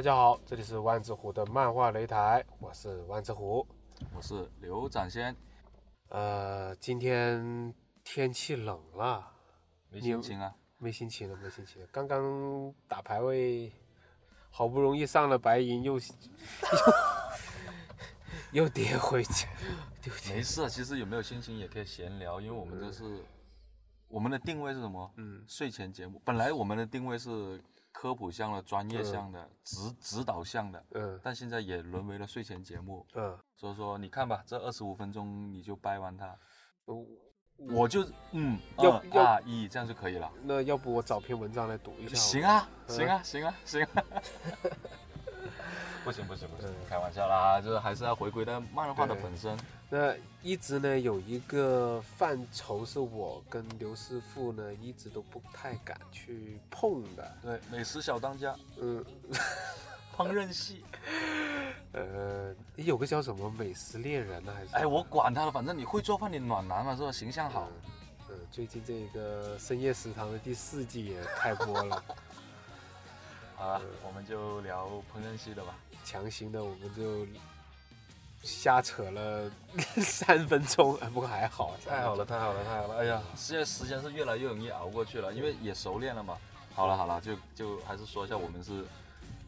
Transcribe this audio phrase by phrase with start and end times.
[0.00, 3.66] 大家好，这里是万字虎的漫画擂台，我是万字虎。
[4.16, 5.36] 我是刘展先，
[6.08, 9.30] 呃，今天天气冷了，
[9.90, 10.56] 没心情啊。
[10.78, 11.88] 没心情了，没心情了。
[11.92, 13.70] 刚刚打排位，
[14.50, 15.98] 好不容易上了白银，又
[18.52, 19.48] 又 又跌回去，
[20.00, 20.32] 对不起。
[20.32, 23.22] 没事，其实有没有心情也可以闲聊，因为我们这是
[24.08, 25.12] 我们的定位是什么？
[25.18, 26.22] 嗯，睡前节目。
[26.24, 27.62] 本来我们的定位是
[27.92, 33.06] 科普向的、专业向的、指指导向的，嗯但现在也沦为了睡前节目。
[33.14, 36.36] 嗯，所以说，你看吧，这二十五分钟你就掰完它，
[36.84, 37.06] 我
[37.56, 40.30] 我就嗯要要二二一这样就可以了。
[40.42, 42.14] 那要不我找篇文章来读一下？
[42.14, 42.42] 行。
[42.42, 44.04] 啊，嗯行啊，行啊，行啊。
[46.04, 49.56] 不行不行不行嗯，开玩笑啦，就是还是要回归到漫画的本身。
[49.88, 59.04] 那一直呢有一个范畴是我跟刘师傅呢一直都不太敢去碰的，对，美食小当家，嗯。
[60.16, 60.84] 烹饪系。
[61.92, 64.76] 呃，有个叫什么美食猎人呢，还是？
[64.76, 67.10] 哎，我管他了，反正你会做饭，你暖男嘛，是吧？
[67.10, 67.68] 形象好。
[68.28, 72.04] 嗯，最近这个深夜食堂的第四季也开播了，
[73.56, 75.74] 好了，我们就聊烹饪系的吧。
[76.10, 77.24] 强行的我们就
[78.42, 79.48] 瞎扯了
[80.02, 82.96] 三分钟，哎，不过还好，太好了，太好了，太好了！
[82.98, 86.36] 哎呀，现在时间是越来越容易熬过去了，因为也熟练了嘛。
[86.74, 88.84] 好了好了，就就还是说一下我们是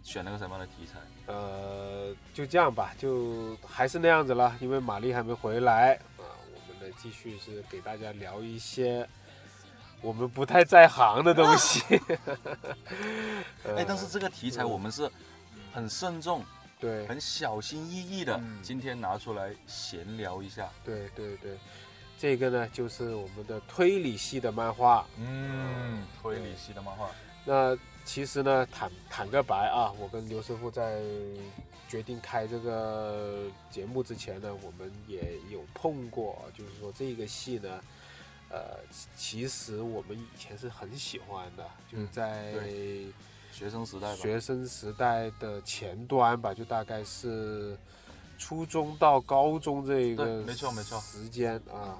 [0.05, 1.01] 选了个什么样的题材。
[1.27, 6.23] 呃，就这样吧，就还是那样子了，因为玛丽还没回来啊，
[6.55, 9.09] 我们呢继续是给大家聊一些
[10.01, 11.83] 我们不太在行的东西。
[13.67, 15.11] 哎，哎但是这个题材我们是
[15.73, 16.45] 很慎重、
[16.79, 20.69] 对很小心翼翼的，嗯今天拿出来闲聊一下。
[20.85, 21.57] 对对对，
[22.19, 25.07] 这个呢就是我们的推理系的漫画。
[25.19, 27.11] 嗯，推理系的漫画。
[27.45, 31.01] 那其实呢，坦坦个白啊，我跟刘师傅在
[31.89, 37.81] 决定开这个节目之前呢，我们也有碰过，就是说这个戏呢，
[38.51, 38.79] 呃，
[39.17, 42.55] 其实我们以前是很喜欢的，就是嗯在
[43.63, 44.17] 学生时代吧。
[44.17, 47.79] 学生时代的前端吧，就大概是
[48.37, 51.95] 初中到高中这一个没错没错时间啊。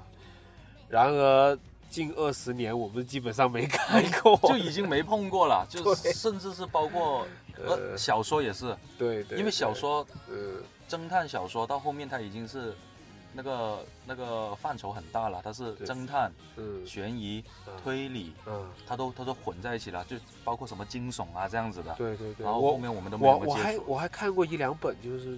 [0.89, 1.57] 然而
[1.89, 7.25] 近二十年，我们基本上没开过，就已经没碰过了，就 甚至是包括
[7.55, 12.75] 呃呃小说也是，对对，因为小说呃侦探小说到后面它已经是
[13.33, 21.93] 那个那个范畴很大了，它是侦探、嗯悬疑、嗯推理，嗯，它都它都混在一起了，就包括什么惊悚啊这样子的。
[21.95, 23.53] 对对对，然后后面我们都没我我。
[23.55, 25.37] 还我还看过一两本，就是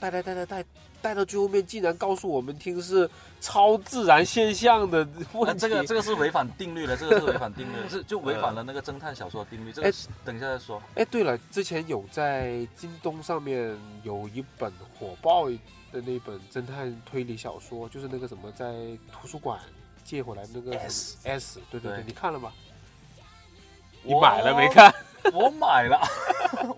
[0.00, 0.64] 带带带带带
[1.00, 3.08] 带到最后面，竟然告诉我们听是
[3.40, 5.60] 超自然现象的问题。
[5.60, 9.72] 这个这个是违反定律的，这个是违反定律的， 这就违反了那个侦探小说的定律。
[9.72, 9.92] 这个哎
[10.24, 10.82] 等一下再说。
[10.96, 15.48] 哎，对了，之前有在京东上面有一本火爆
[15.96, 18.66] 的那本侦探推理小说，就是那个什么在
[19.10, 19.58] 图书馆
[20.04, 22.52] 借回来那个 S S，对对对，对你看了吗？
[24.02, 24.68] 你买了没？
[24.68, 24.94] 看？
[25.32, 25.98] 我买了，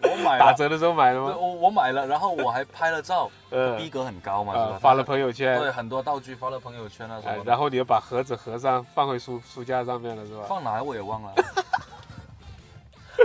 [0.02, 0.40] 我买了。
[0.40, 1.36] 打折的时候买了，吗？
[1.36, 4.78] 我我买了，然后我还拍了照， 嗯逼格很高嘛，是呃，吧？
[4.78, 10.44] 发了朋友圈，对，很多道具发了朋友圈啊什么，哎然后你又把盒子合上，放回书书架上面了，是吧？
[10.48, 11.34] 放哪我也忘了。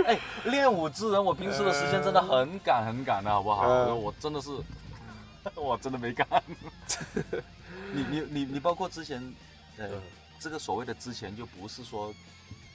[0.07, 3.63] 哎，练武之人，我平时的时间真的很赶很赶的，好不好？
[3.65, 4.49] 嗯我真的是，
[5.55, 6.27] 我真的没干。
[7.93, 9.21] 你你你你，包括之前，
[9.77, 10.01] 呃，嗯
[10.39, 12.13] 这个所谓的之前就不是说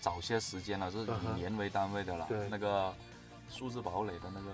[0.01, 2.27] 早些时间了，是以年为单位的了。
[2.29, 2.95] 对那个
[3.49, 4.51] 数字堡垒的那个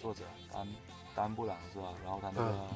[0.00, 0.68] 作者丹
[1.14, 1.88] 丹布朗是吧？
[2.04, 2.68] 然后他那个嗯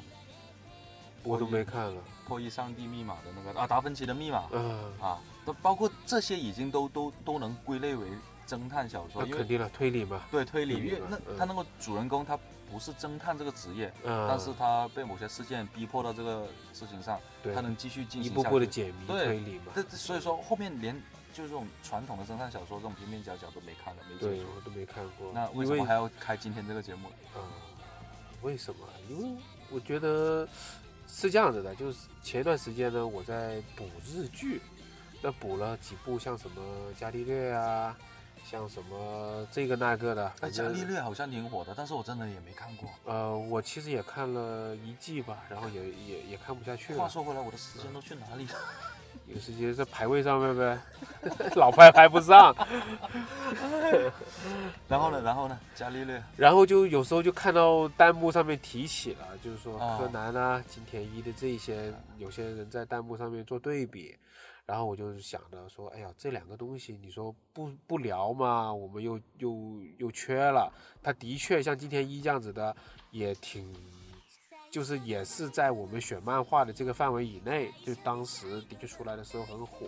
[1.25, 2.03] 我都没看了。
[2.27, 4.49] 破译上帝密码的那个啊，达芬奇的密码。
[4.53, 8.09] 嗯，啊，都包括这些已经都都都能归类为
[8.47, 10.21] 侦探小说，那肯定了，推理嘛。
[10.31, 12.37] 对推理，因为那他那个主人公他
[12.73, 17.21] 不是侦探这个职业，嗯，但是他被某些事件逼迫到这个事情上，
[17.55, 18.67] 他能继续进行一步步的。
[18.67, 19.73] 解谜推理嘛。
[19.75, 20.95] 这这所以说后面连
[21.35, 24.47] 就是这种传统的侦探小说这种边边角角都没看了，没接对，触。
[24.57, 25.31] 我都没看过。
[25.35, 27.09] 那为什么还要开今天这个节目？
[27.37, 27.43] 嗯、
[28.41, 28.89] 为什么？
[29.11, 30.49] 因为我觉得
[31.07, 34.63] 是这样子的，就是前一段时间呢，我在补日剧，
[35.21, 36.63] 那补了几部像什么
[36.99, 37.95] 《伽利略》啊，
[38.45, 40.33] 像什么这个那个的。
[40.41, 42.89] 哎，伽利略好像挺火的，但是我真的也没看过。
[43.05, 46.99] 呃，我其实也看了一季吧，然后也也也看不下去了。
[47.01, 48.55] 话说回来，我的时间都去哪里了？
[49.29, 50.79] 有时间在排位上面呗，
[51.57, 52.55] 老排排不上。
[54.89, 64.15] 然后呢，然后呢，伽利略，然后就有时候就看到弹幕上面提起了，就是说啊柯南啊、金田一的这一些，有些人在弹幕上面做对比，
[64.67, 70.73] 然后我就想着说，哎呀，这两个东西你说不不聊嘛，我们又又又缺了。
[71.03, 72.75] 他的确像今天一这样子的，
[73.11, 73.73] 也挺。
[74.71, 79.87] 就是也是在我们选漫画的这个范围以内，就当时的确出来的时候很火，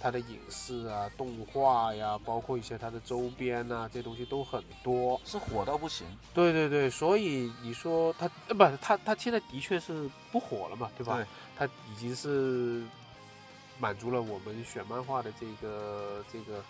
[0.00, 6.06] 它的影视啊、动画呀，包括一些它的周边呐，这些东西都很多，是火到不行。
[6.32, 11.16] 对对对，所以你说它呃不，它它现在的确是不火了嘛，对吧？
[11.16, 12.82] 对，它已经是
[13.78, 16.62] 满足了我们选漫画的这个这个。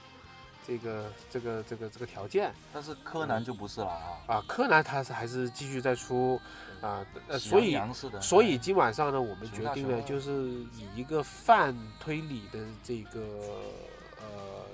[0.66, 4.36] 这个这个这个这个条件，但是柯南就不是了啊！
[4.36, 6.40] 啊，柯南他是还是继续在出，
[6.80, 7.78] 啊，呃，所以
[8.18, 10.32] 所以今晚上呢，我们决定了就是
[10.72, 13.20] 以一个泛推理的这个
[14.22, 14.64] 呃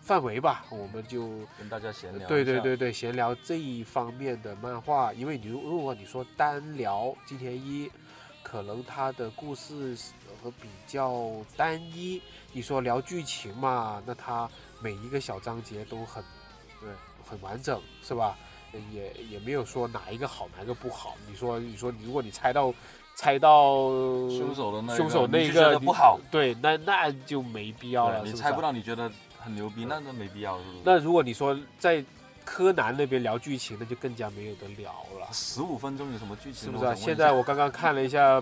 [0.00, 1.28] 范围吧，我们就
[1.58, 7.90] 跟大家闲聊，对对对对，闲聊这一方面的漫画，因为你如果你说单聊金田一，
[8.44, 9.98] 可能他的故事
[10.42, 12.20] 和比较单一，
[12.52, 14.48] 你说聊剧情嘛，那它。
[14.80, 16.22] 每一个小章节都很，
[16.80, 16.88] 对，
[17.28, 18.38] 很完整，是吧？
[18.92, 21.16] 也也没有说哪一个好，哪一个不好。
[21.28, 22.72] 你说，你说，如果你猜到，
[23.16, 23.88] 猜到
[24.28, 28.22] 凶手的那凶手那个不好，对，那那就没必要了。
[28.24, 30.76] 你猜不到，你觉得很牛逼，那那没必要，是不是？
[30.84, 32.04] 那如果你说在
[32.44, 35.26] 柯南那边聊剧情，那就更加没有得聊了。
[35.32, 36.70] 十五分钟有什么剧情？
[36.70, 36.94] 是不是？
[36.94, 38.40] 现在我刚刚看了一下，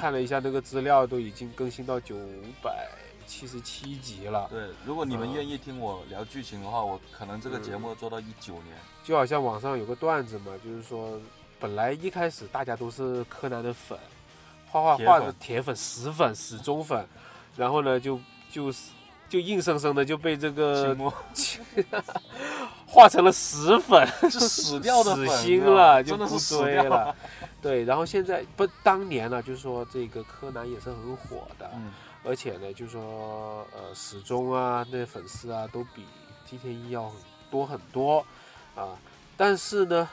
[0.00, 2.16] 看了一下那个资料，都已经更新到九
[2.62, 2.88] 百。
[3.26, 4.48] 七十七集了。
[4.50, 8.74] 对，如果你们愿意听我聊剧情的话，我可能这个节目做到一九年。
[9.04, 11.16] 就好像网上有个段子嘛，就是说，
[11.60, 13.96] 本来一开始大家都是柯南的粉，
[14.68, 17.06] 画画画的铁粉、死粉、死忠粉，
[17.56, 18.18] 然后呢，就
[18.50, 18.90] 就是
[19.28, 20.96] 就硬生生的就被这个
[22.90, 27.14] 画成了死粉， 是死掉的 死心了，就不追了。
[27.62, 31.70] 对，然后现在不，当年呢，就是说这个柯南也是很火的。
[32.22, 36.04] 而且呢，就是说，呃，始终啊，那些粉丝啊，都比
[36.44, 37.10] 金田一要
[37.50, 38.18] 多很多，
[38.76, 38.88] 啊，
[39.38, 40.08] 但是呢，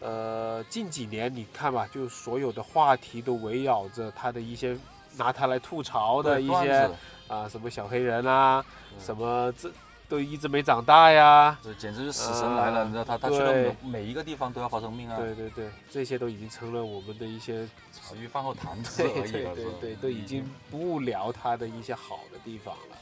[0.00, 4.78] 呃，近几年你看吧，就所有的话题都围绕着他的一些
[5.18, 6.90] 拿他来吐槽的一些
[7.28, 8.64] 啊，什么小黑人啊，
[8.98, 9.70] 什么这。
[10.08, 12.84] 都一直没长大呀，这简直是死神来了！
[12.84, 15.16] 你知道他他去了每一个地方都要发生命啊！
[15.18, 19.54] 对对对，这些都已经成了我们的一些茶余饭后谈资而已了。
[19.54, 22.96] 对对对，都已经不聊他的一些好的地方了。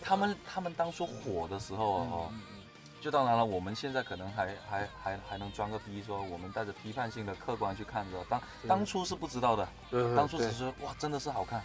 [0.00, 2.30] 他们他们当初火的时候哦，
[3.00, 8.24] 就当然了，我们现在可能还还还还能装个逼，说我们带着批判性的客观去看着。
[8.28, 9.68] 当当初是不知道的，
[10.16, 11.62] 当初只是哇，真的是好看，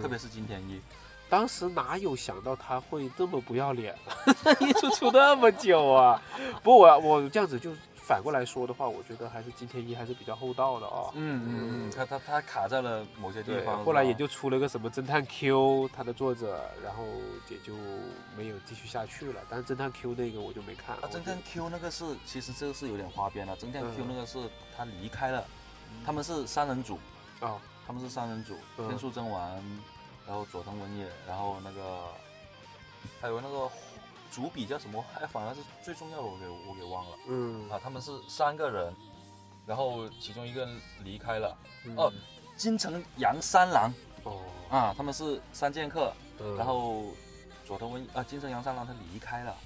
[0.00, 0.80] 特别是金田一。
[1.28, 3.94] 当时哪有想到他会这么不要脸
[4.60, 6.20] 一出出那么久啊！
[6.62, 11.10] 不过我我这样子就反过来说的话，我觉得还是金天一还是比较厚道的啊。
[11.12, 13.84] 嗯嗯嗯，他他他卡在了某些地方。
[13.84, 17.04] 后来也就出了个什么侦探 Q，他的作者，然后
[17.50, 17.74] 也就
[18.34, 19.42] 没有继续下去了。
[19.50, 20.96] 但是侦探 Q 那个我就没看。
[20.96, 23.54] 啊，侦探 Q 那个是其实这个是有点花边了。
[23.58, 24.38] 侦探 Q 那个是
[24.74, 25.44] 他离开了，
[26.06, 26.98] 他们是三人组
[27.40, 29.62] 啊，他们是三人组，天树真丸。
[30.28, 32.02] 然后佐藤文也，然后那个
[33.18, 33.70] 还有那个
[34.30, 35.02] 主笔叫什么？
[35.18, 37.16] 哎，反而是最重要的，我给我给忘了。
[37.28, 38.94] 嗯啊，他们是三个人，
[39.66, 41.56] 然后其中一个人离开了。
[41.96, 42.12] 哦，
[42.58, 43.90] 金城阳三郎。
[44.24, 46.12] 哦啊，他们是三剑客。
[46.58, 47.04] 然后
[47.64, 49.56] 佐藤文啊，金城阳三郎他离开了。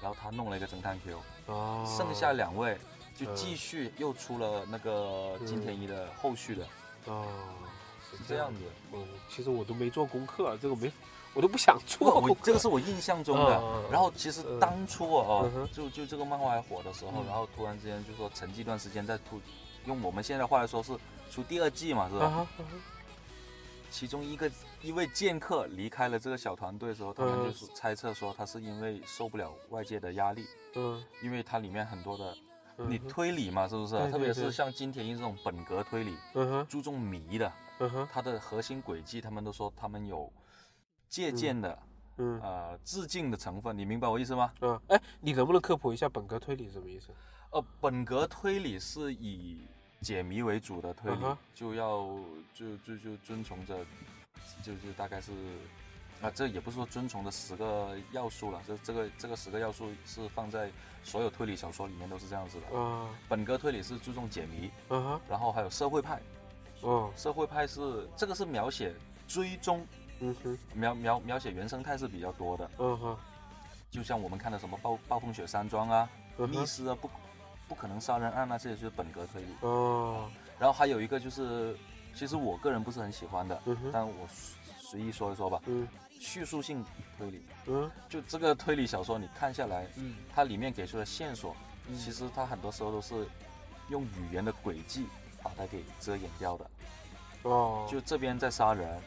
[0.00, 1.20] 然后他弄了一个侦探 Q。
[1.46, 1.84] 哦。
[1.84, 2.78] 剩下两位
[3.16, 6.66] 就继续又出了那个金田一的后续的。
[7.06, 7.26] 哦。
[8.16, 8.60] 是这样子，
[8.92, 10.90] 嗯，其实我都没做功课，这个没，
[11.34, 12.20] 我都不想做。
[12.20, 13.62] 我这个是我印象中的。
[13.90, 19.40] 然后其实当初啊，就就这个漫画还火的时候，然后突然之间就说沉寂一段时间再出，
[19.86, 20.96] 用我们现在话来说是
[21.30, 22.46] 出第二季嘛，是吧？
[23.90, 24.50] 其中一个
[24.80, 32.36] 一位剑客离开了这个小团队的时候，他们就是猜测说他是因为受不了外界的压力，嗯，因为它里面很多的。
[32.88, 33.94] 你推理嘛，是不是？
[34.10, 37.52] 特别是像金田一这种本格推理，嗯哼注重谜的，
[38.10, 40.32] 它的核心轨迹，他们都说他们有
[41.08, 41.78] 借鉴的，
[42.18, 43.76] 嗯呃，致敬的成分。
[43.76, 44.52] 你明白我意思吗？
[44.60, 44.80] 嗯。
[44.88, 47.08] 哎，你能不能科普一下本格推理什么意思？
[47.50, 49.66] 呃，本格推理是以
[50.00, 52.06] 解谜为主的推理，就要
[52.54, 53.84] 就就就遵从着，
[54.62, 55.32] 就就大概是。
[56.20, 60.70] 啊，这也不是说遵从的十个要素了，这这个这个十个要素是放在
[61.02, 62.66] 所有推理小说里面都是这样子的。
[62.72, 66.22] 嗯，本格推理是注重解谜，嗯哼，然后还有社会派，
[66.82, 68.94] 嗯，社会派是这个是描写
[69.26, 69.86] 追踪，
[70.20, 73.16] 嗯哼，描描描写原生态是比较多的，嗯哼，
[73.90, 77.10] 就像我们看的什么暴暴风雪山庄啊，密室啊，不
[77.68, 79.48] 不可能杀人案啊，这些就是本格推理。
[79.60, 81.76] 哦，然后还有一个就是，
[82.14, 83.60] 其实我个人不是很喜欢的，
[83.92, 84.26] 但我。
[84.92, 85.58] 随意说一说吧。
[85.64, 85.88] 嗯，
[86.20, 86.84] 叙述性
[87.16, 87.42] 推理。
[87.66, 91.56] 嗯，就这个推理小说，你看下来，嗯，它里面给出的线索，
[91.96, 93.26] 其实它很多时候都是
[93.88, 95.06] 用语言的轨迹
[95.42, 96.70] 把它给遮掩掉的。
[97.42, 99.00] 哦，就这边在杀人，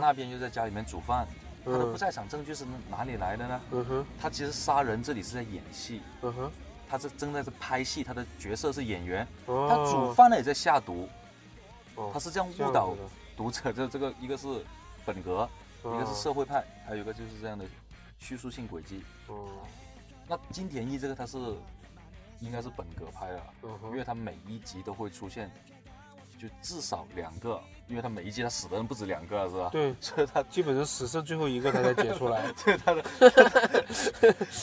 [0.00, 1.26] 那边又在家里面煮饭，
[1.64, 3.60] 他的嗯不在场证据是哪里来的呢？
[3.70, 6.50] 嗯哼，他其实杀人这里是在演戏，嗯哼，
[6.88, 11.08] 他是正在是拍戏，他的角色是演员，哦，他煮饭呢也在下毒，
[11.94, 12.96] 哦，他是这样误导
[13.36, 13.72] 读者。
[13.72, 14.64] 这这个一个是
[15.04, 15.48] 本格，
[15.84, 17.64] 一个是哦社会派，还有一个就是这样的
[18.18, 19.04] 叙述性轨迹。
[19.28, 19.46] 哦，
[20.26, 21.38] 那金田一这个他是
[22.40, 25.48] 应该是本格拍的，嗯因为他每一集都会出现，
[26.36, 29.68] 就至少两个，因为他每一集他死的人不止两个，是吧？
[29.72, 32.52] 对， 所以他基本上死剩最后一个他才解出来。
[32.64, 33.02] 对他的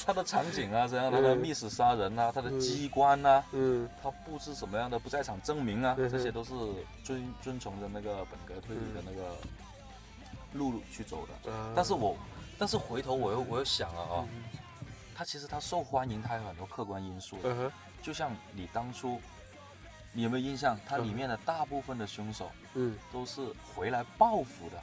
[0.05, 6.53] 他的场景啊，这样他的嗯密室杀人啊，他的嗯机关啊，嗯他布置什么样的不在场证明啊，嗯这些都是
[7.03, 9.35] 遵遵从着那个本格推理的那个
[10.53, 11.51] 路去走的。
[11.51, 12.15] 嗯，但是我，
[12.57, 14.25] 但是回头我又我又想了啊，
[15.15, 17.37] 他其实他受欢迎，他有很多客观因素。
[18.01, 19.21] 就像你当初，
[20.13, 20.77] 你有没有印象？
[20.87, 23.41] 它里面的大部分的凶手嗯，都是
[23.75, 24.77] 回来报复的。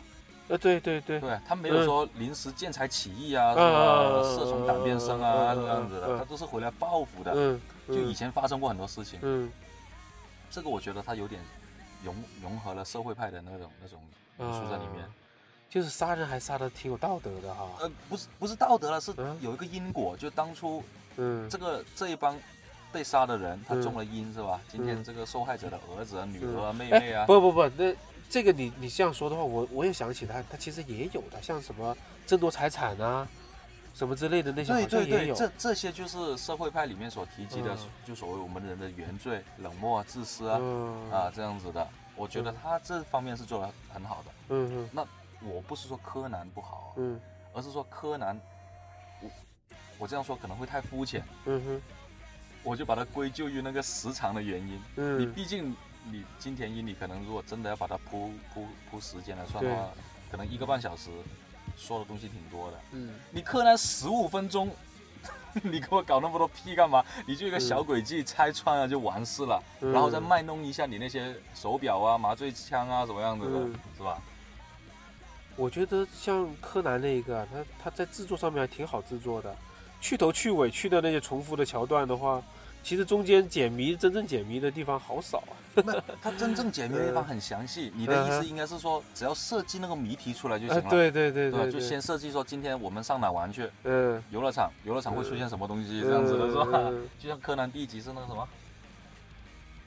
[0.49, 6.11] 呃，对对对，对他没有说临时见财起意啊，嗯什么嗯射从胆边生啊这样子嗯。
[6.11, 7.33] 的，他都是回来报复的。
[7.35, 9.51] 嗯，就以前发生过很多事情，嗯，
[10.51, 11.41] 这个我觉得他有点
[12.03, 14.01] 融融合了社会派的那种那种
[14.39, 15.05] 元素在里面。
[15.05, 15.11] 啊。
[15.69, 17.69] 就是杀人还杀的挺有道德的哈。
[17.79, 19.39] 呃，不是不是道德了，是嗯。
[19.41, 20.83] 有一个因果，就当初
[21.17, 22.37] 嗯，这个这一帮
[22.93, 24.61] 被杀的人，他嗯中了因是吧？
[24.69, 25.05] 今天嗯。
[25.05, 27.95] 这个受害者的儿子啊、女儿啊、妹哎妹啊，不不不，那
[28.29, 33.27] 这个你你这样说的话，我我也想起他，他其实也有的，像什么争夺财产啊，
[33.95, 35.35] 什么之类的那些好对对对。
[35.35, 41.11] 这这些就是社会派里面所提及的嗯，就所谓我们人的原罪、冷漠啊、自私啊嗯。
[41.11, 41.87] 啊这样子的。
[42.17, 42.57] 我觉得嗯。
[42.63, 44.31] 他这方面是做的很好的。
[44.51, 44.89] 嗯嗯。
[44.93, 45.07] 那
[45.49, 47.21] 我不是说柯南不好啊，嗯。
[47.53, 48.39] 而是说柯南，
[49.21, 49.31] 我
[49.99, 51.83] 我这样说可能会太肤浅，嗯哼
[52.63, 54.81] 我就把它归咎于那个时长的原因。
[54.97, 55.77] 嗯你嗯毕竟
[56.11, 59.89] 你金田一，你可能如果真的要把它铺铺铺时间来算的话，
[60.31, 61.11] 可能一个半小时
[61.77, 62.81] 说的东西挺多的。
[62.93, 64.71] 嗯你柯南十五分钟，
[65.63, 67.05] 你给我搞那么多屁干嘛？
[67.27, 74.21] 你就一个小轨迹拆穿了就完事了，嗯然后再卖弄一下你那些手表啊、麻醉枪啊什么样子的，嗯是吧？
[75.57, 79.55] 我觉得像柯南那一个啊，他他在制作上面还挺好制作的，
[80.01, 82.43] 去头去尾去的那些重复的桥段的话，
[82.83, 85.53] 其实中间解谜真正解谜的地方好少啊。
[86.21, 87.93] 它真正解谜的地方很详细。
[87.95, 90.91] 你的 意思应该是说，只要设计那个谜题出来就行呃，了。
[90.91, 91.63] 对对对对？
[91.65, 96.67] 对，就先设计说今天我们上哪玩去，嗯游乐场，游乐场会出现什么东西，这样子的是吧？
[96.91, 98.47] 嗯就像柯南第一集是那个什么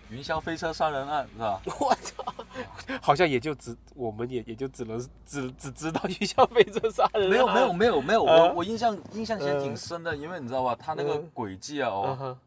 [0.09, 1.59] 云霄飞车杀人案是吧？
[1.79, 2.22] 我操，
[3.01, 8.35] 好像也就只我们也也就只能只只知道云霄飞车杀人案，没有没有没有没有，啊？
[8.47, 11.29] 我我印象印象其实挺深的，因为你知道吧，他那个嗯。
[11.33, 12.39] 轨迹啊，嗯哦，哼，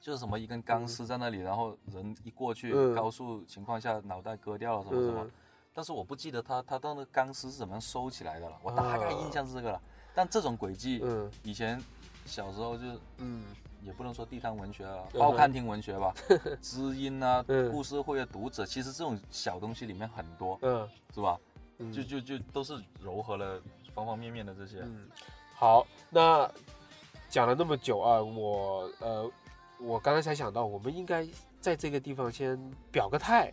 [0.00, 2.94] 就是什么一根钢丝在那里，然后人一过去，嗯。
[2.94, 5.30] 高速情况下脑袋割掉了什么什么嗯，
[5.74, 9.80] 但是我不记得他他到那个钢丝是怎么样收起来的了，我大概印象是这个了。
[10.14, 11.30] 但这种轨迹，嗯。
[11.42, 11.82] 以前
[12.24, 13.42] 小时候就是嗯
[13.82, 15.18] 也不能说地摊文学啊，嗯。
[15.20, 16.14] 报刊亭文学吧，
[16.62, 17.70] 知音啊，嗯。
[17.70, 20.88] 故事会的读者，其实这种小东西里面很多，嗯。
[21.14, 21.38] 是吧？
[21.78, 23.60] 嗯，就就就都是糅合了
[23.94, 24.80] 方方面面的这些。
[24.82, 25.08] 嗯，
[25.54, 26.50] 好，那
[27.30, 29.30] 讲了那么久啊，我呃，
[29.78, 31.24] 我刚才才想到，我们应该
[31.60, 32.58] 在这个地方先
[32.90, 33.52] 表个态，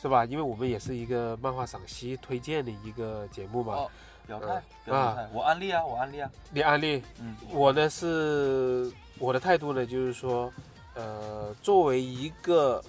[0.00, 0.24] 是吧？
[0.26, 3.74] 因为我们也是一个漫画赏析推荐的一个节目嘛。
[3.74, 3.90] 哦，
[4.26, 7.02] 表态嗯，表态，我安利啊，我安利啊，你安利？
[7.20, 10.52] 嗯，我呢是我的态度呢，就是说，
[10.94, 12.82] 呃，作为一个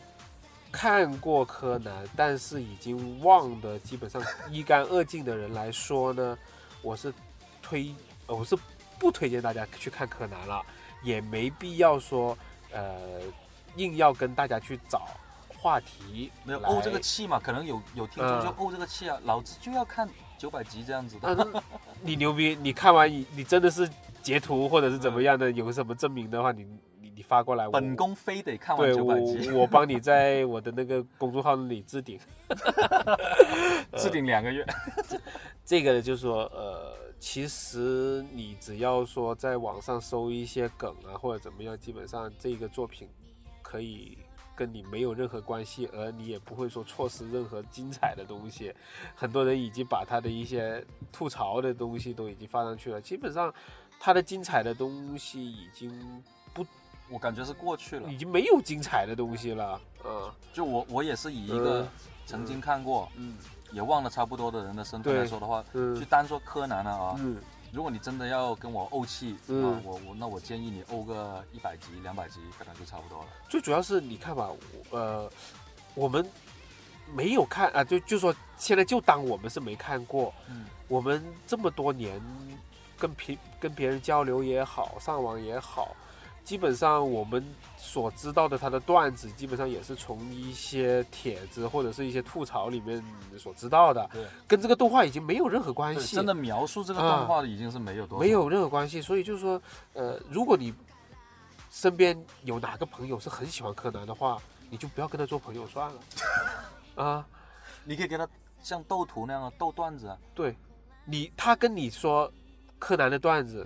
[0.72, 6.36] 看过柯南，但是已经忘得基本上一干二净的人来说呢，
[6.82, 7.13] 我是
[7.62, 7.94] 推，
[8.25, 8.58] 呃我是
[8.98, 10.60] 不推荐大家去看柯南了，
[11.04, 12.36] 也没必要说，
[12.72, 13.22] 呃，
[13.75, 15.08] 硬要跟大家去找
[15.56, 20.10] 话题没有怄这个气嘛，可能有有听众就嗯怄这个气啊，老子就要看
[20.40, 21.48] 九百集这样子啊，的。
[21.54, 21.63] 那
[22.02, 22.58] 你牛逼！
[22.60, 23.88] 你看完你你真的是
[24.24, 26.65] 截图或者是怎么样的，有什么证明的话，你
[27.00, 32.18] 你你发过来，我本宫非得看完九百集，我帮你在我的那个公众号里置顶。
[33.98, 34.65] 置顶两个月。
[35.65, 43.08] 这个就是说，呃，其实你只要说在网上搜一些梗啊，或者怎么样，基本上这个作品
[43.62, 44.18] 可以
[44.56, 48.74] 跟你没有任何关系，而你也不会说错失任何精彩的东西。
[49.15, 53.53] 很多人已经把他的一些吐槽的东西都已经发上去了，基本上
[54.04, 56.22] 他的精彩的东西已经
[56.54, 56.66] 不
[57.10, 58.18] 我感觉是过去了已。
[58.18, 59.80] 经没有精彩的东西了。
[60.04, 61.88] 呃就我我也是以一个嗯
[62.26, 63.38] 曾经看过，嗯，
[63.72, 67.42] 也忘了差不多的人的身份来说的话，嗯，就单说柯南了啊，嗯，
[67.72, 73.30] 如果你真的要跟我怄气，嗯，我我那我建议你怄个一百集、两百集，可能就差不多了。
[73.48, 74.50] 最主要是你看吧，
[74.90, 75.32] 呃，
[75.96, 76.30] 我们
[77.16, 82.22] 没有看啊，就就说现在就当我们是没看过，嗯，我们这么多年
[83.04, 85.94] 跟别跟别人交流也好，上网也好。
[86.42, 87.46] 基本上我们
[87.78, 93.04] 所知道的他的段子，基本上也是从一些帖子或者是一些吐槽里面
[93.38, 96.16] 所知道的，对，跟这个动画已经没有任何关系。
[96.16, 99.02] 真的描述这个动画的已经是没有多没有任何关系。
[99.02, 99.62] 所以就是说，
[99.94, 100.74] 呃，如果你
[101.70, 106.00] 身边有哪个朋友是很喜欢柯南的话，你就不要跟他做朋友算了。
[107.04, 107.26] 啊，
[107.84, 108.26] 你可以跟他
[108.62, 110.18] 像斗图那样斗段子啊。
[110.34, 110.56] 对，
[111.06, 112.30] 你他跟你说
[112.84, 113.66] 柯南的段子。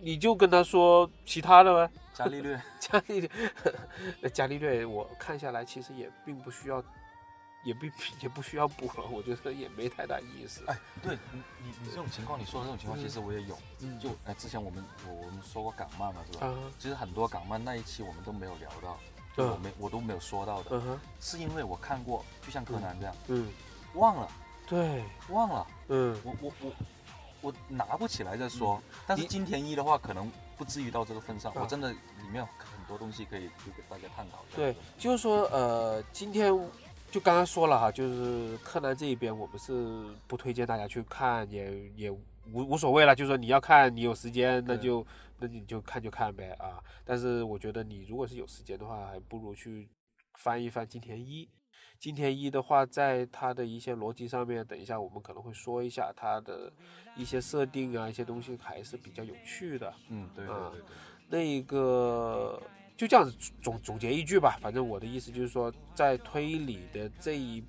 [0.00, 3.30] 你就跟他说其他的呗，伽利略， 伽利略，
[4.32, 6.82] 伽利略，我看下来其实也并不需要，
[7.62, 7.84] 也不
[8.22, 10.64] 也不需要补了，我觉得也没太大意思。
[10.66, 13.56] 哎，对你你你这种情况，你说的这种情况，其实我也有。
[13.80, 14.00] 嗯。
[14.00, 16.52] 就哎，之前我们我我们说过港漫嘛，是吧？
[16.78, 18.98] 其实很多港漫那一期我们都没有聊到，
[19.44, 20.82] 我没我都没有说到的。
[21.20, 23.14] 是因为我看过，就像柯南这样。
[23.28, 23.52] 嗯。
[23.94, 24.28] 忘了。
[24.66, 25.04] 对。
[25.28, 25.66] 忘了。
[25.90, 26.18] 嗯。
[26.24, 26.72] 我我我。
[27.42, 31.52] 我拿不起来再说，但是金田一的话可能不至于到这个份上。
[31.54, 34.38] 我真的里面很多东西可以去给大家探讨。
[34.56, 36.52] 对，就是说，呃，今天
[37.10, 42.20] 就刚刚说了哈，就是柯南这一边我们是不推荐大家去看，也也无
[42.52, 43.14] 无所谓了。
[43.14, 45.04] 就是说你要看，你有时间那就
[45.38, 46.78] 那你就看就看呗啊。
[47.04, 49.88] 但是我觉得你如果是有时间的话，还不如去
[50.38, 51.48] 翻一翻金田一。
[52.02, 56.68] 金田一的话，在它的一些逻辑上面，等一下我们可能会说一下它的
[57.14, 59.94] 一些设定啊，一些东西还是比较有趣的。
[60.08, 60.82] 嗯，对对对对。
[61.28, 62.60] 那个
[62.96, 63.32] 就这样子
[63.62, 67.62] 总总结一句吧，反正我的意思就是说，在推理的这一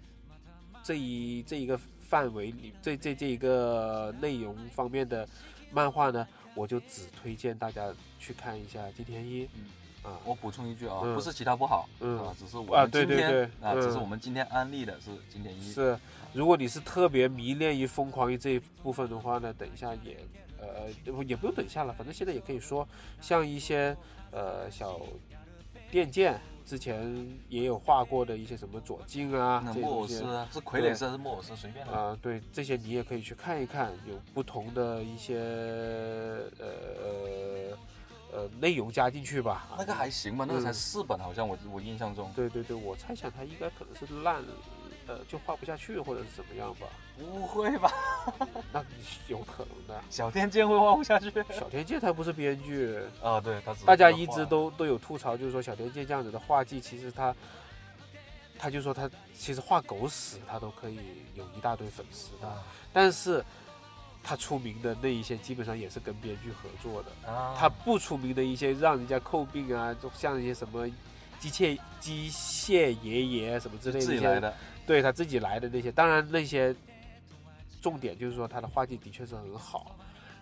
[0.82, 5.30] 这一这一个范围里，这这这一个内容方面的
[5.72, 9.44] 漫画呢，我就只推荐大家去看一下金田一。
[9.54, 9.66] 嗯。
[10.04, 15.72] 啊，我补充一句啊，不是其他不好，啊，只是我们今天啊，只是我们今天安利的是金田一。
[15.72, 15.98] 是，
[16.34, 20.18] 如果你是特别迷恋于疯狂于这一部分的话呢，等一下也，
[20.60, 20.90] 呃，
[21.26, 22.86] 也不用等一下了，反正现在也可以说，
[23.22, 23.96] 像一些
[24.32, 25.00] 呃小
[25.90, 35.38] 电剑，之前也有画过的一些什么左镜啊，木偶师啊，是傀儡师还是木偶师，随便啊，对，这些你也可以去看一看，有不同的一些
[36.60, 37.78] 呃。
[38.34, 42.34] 呃，内容加进去吧，那个还行吧，那个才四本，好像我我印象中。
[42.36, 44.44] 对对对，我猜想他应该可能是烂，
[45.06, 46.88] 呃，就画不下去或者是怎么样吧？
[47.16, 47.92] 不会吧？
[48.74, 48.84] 那
[49.28, 50.04] 有可能的。
[50.10, 51.32] 小天剑会画不下去？
[51.52, 57.36] 小天剑他不是编剧啊，对，他大家一直都都有吐槽，就是说小天剑这样子的画技，其实他，
[58.58, 60.98] 他就说他其实画狗屎他都可以
[61.36, 63.46] 有一大堆粉丝的，但是。
[64.24, 67.12] 他出名的那一些，基本上也是跟编剧合作的。
[67.58, 70.88] 他不出名的一些，让人家诟病啊，就像一些什么
[71.40, 74.06] 机械机械爷爷什么之类的。
[74.06, 74.56] 自己来的。
[74.86, 76.76] 对他自己来的那些，当然那些
[77.82, 79.96] 重点就是说他的画技的确是很好，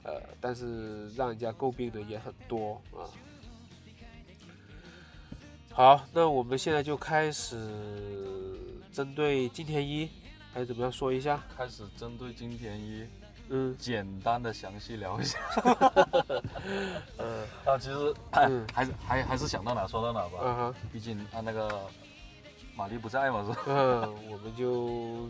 [0.04, 3.06] 呃，但是让人家诟病的也很多啊。
[5.74, 7.56] 好，那我们现在就开始
[8.92, 10.10] 针对金田一，
[10.54, 11.44] 还是怎么样说一下？
[11.56, 13.06] 开始针对金田一。
[13.54, 15.38] 嗯，简单的详细聊一下。
[17.20, 18.14] 嗯，啊，其实
[18.74, 20.40] 还是还还是想到哪说到哪吧。
[20.42, 21.70] 嗯哼，毕竟他那个
[22.78, 23.58] 玛丽不在嘛，是吧？
[23.68, 25.30] 嗯，我们就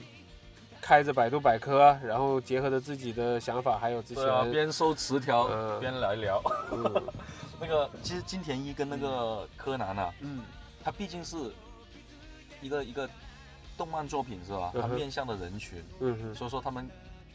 [0.80, 6.40] 开着百度百科，然后结合着自己的想法，还有之前边收词条边来聊。
[6.72, 7.04] 嗯，
[7.60, 10.44] 那个其实金田一跟那个柯南啊，嗯，
[10.84, 11.52] 他毕竟是
[12.62, 13.10] 一个一个
[13.76, 14.72] 动漫作品是吧？
[14.80, 16.88] 他面向的人群，嗯哼，所以说他们。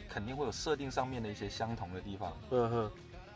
[0.09, 2.91] 肯定会有设定上面的一些相同的地方，嗯哼，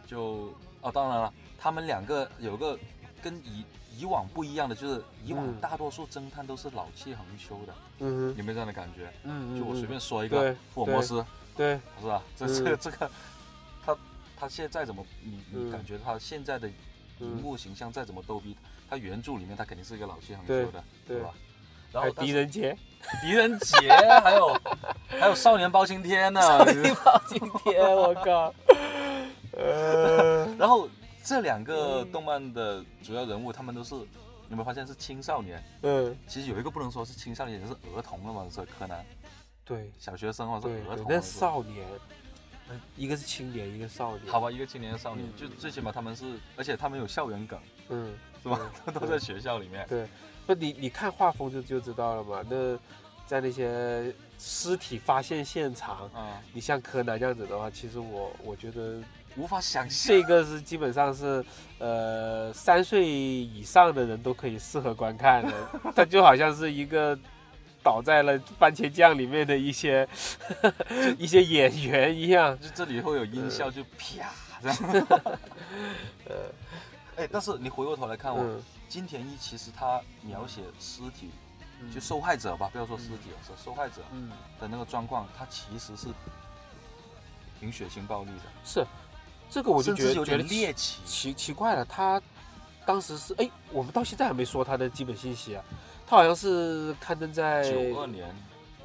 [0.06, 2.78] 就哦，当然了，他们两个有个
[3.22, 3.64] 跟以
[3.98, 9.12] 以往不一样的，就是以往大多数侦探都是老气横秋的，嗯哼，有没有这样的感觉？
[9.24, 12.24] 嗯就我随便说一个，福尔摩斯，对，是吧？
[12.36, 13.12] 这这这个，
[13.86, 13.98] 他
[14.38, 16.70] 他现在再怎么，你你感觉他现在的
[17.20, 18.56] 荧幕形象再怎么逗逼，
[18.90, 21.20] 他原著里面他肯定是一个老气横秋的，对。
[21.22, 21.34] 吧？
[21.94, 22.74] 然后狄仁杰，
[23.22, 23.90] 狄仁杰，
[24.24, 24.62] 还有
[25.08, 28.54] 还有少年包青天呢， 少年包青天，我靠！
[29.58, 30.88] 呃， 然后
[31.24, 34.06] 这两个动漫的主要人物，他们都是有
[34.50, 35.64] 没有发现是青少年？
[35.82, 39.06] 嗯，其实有一个不能说是青少年，是儿童了嘛，是柯南。
[39.66, 41.06] 对，小学生或者是儿童。
[41.08, 41.86] 那少年，
[42.96, 44.32] 一个是青年，一个少年。
[44.32, 47.60] 好吧，一个青年，少年，就最起码他们是，而且他们有校园梗，
[47.90, 48.60] 嗯，是吧？
[48.94, 49.86] 都在学校里面。
[49.88, 50.08] 对。
[50.56, 52.44] 不，你你看画风就就知道了嘛。
[52.50, 52.78] 那
[53.26, 59.00] 在那些尸体发现现场，啊，你像柯南这样子的话，其实我我觉得
[59.38, 60.14] 无法想象。
[60.14, 61.44] 这个是基本上是
[61.80, 65.54] 呃三岁以上的人都可以适合观看的，
[65.96, 67.18] 它就好像是一个
[67.82, 70.06] 倒在了番茄酱里面的一些
[71.18, 72.60] 一些演员一样。
[72.60, 74.30] 就这里会有音效，就啪
[74.62, 74.78] 这样。
[76.28, 76.36] 呃，
[77.16, 78.62] 哎，但是你回过头来看哦，
[78.92, 81.32] 金田一其实他描写尸体。
[81.92, 84.04] 就受害者吧，不要说尸体了，是受害者
[84.60, 86.10] 的那个状况，他其实是
[87.60, 88.44] 挺血腥暴力的。
[88.64, 88.86] 是，
[89.50, 91.84] 这个我就觉得有点猎奇，奇奇怪了。
[91.84, 92.22] 他
[92.86, 95.64] 当时是哎，我们到现在还没说他的基本信息啊。
[96.06, 98.36] 他好像是刊登在九二年，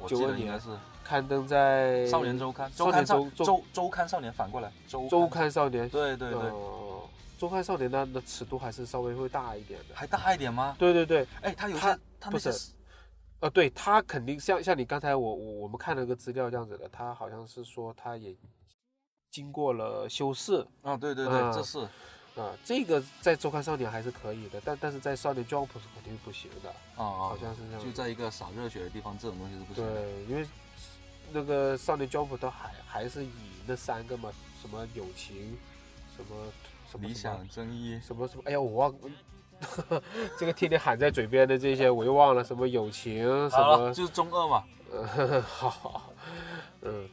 [0.07, 0.69] 九二年是
[1.03, 2.67] 刊登在《少年周刊》。
[2.75, 5.87] 周刊周周周刊少年反过来，周周刊少年。
[5.89, 6.51] 对对对，
[7.37, 9.95] 周刊少年那的尺度还是稍微会大一点的。
[9.95, 10.75] 还大一点吗？
[10.79, 12.51] 对对对，哎，他有些他不是。
[13.39, 18.35] 呃，对他肯定像像你刚才我我我们看了个资料这样子的，他好像是说他也
[19.29, 20.65] 经过了修饰。
[20.81, 21.79] 啊，对对对，这是
[22.35, 26.69] 啊，这个在周刊少年还是可以的，但但是在少年 Jump 是肯定不行的。
[26.69, 27.85] 啊啊，好像是这样。
[27.85, 29.85] 就在一个洒热血的地方，这种东西是不行。
[29.85, 30.47] 对，因为
[31.31, 33.29] 那个少年 Jump 都还还是以
[33.67, 35.55] 那三个嘛，什么友情，
[36.15, 36.51] 什么
[36.89, 38.93] 什么理想正义，什么什么，哎呀，我忘。
[40.37, 44.63] 这个天天喊在嘴边的这些，我又忘了什么友情什么，就是中二嘛。
[45.47, 46.11] 好，
[46.81, 47.09] 嗯，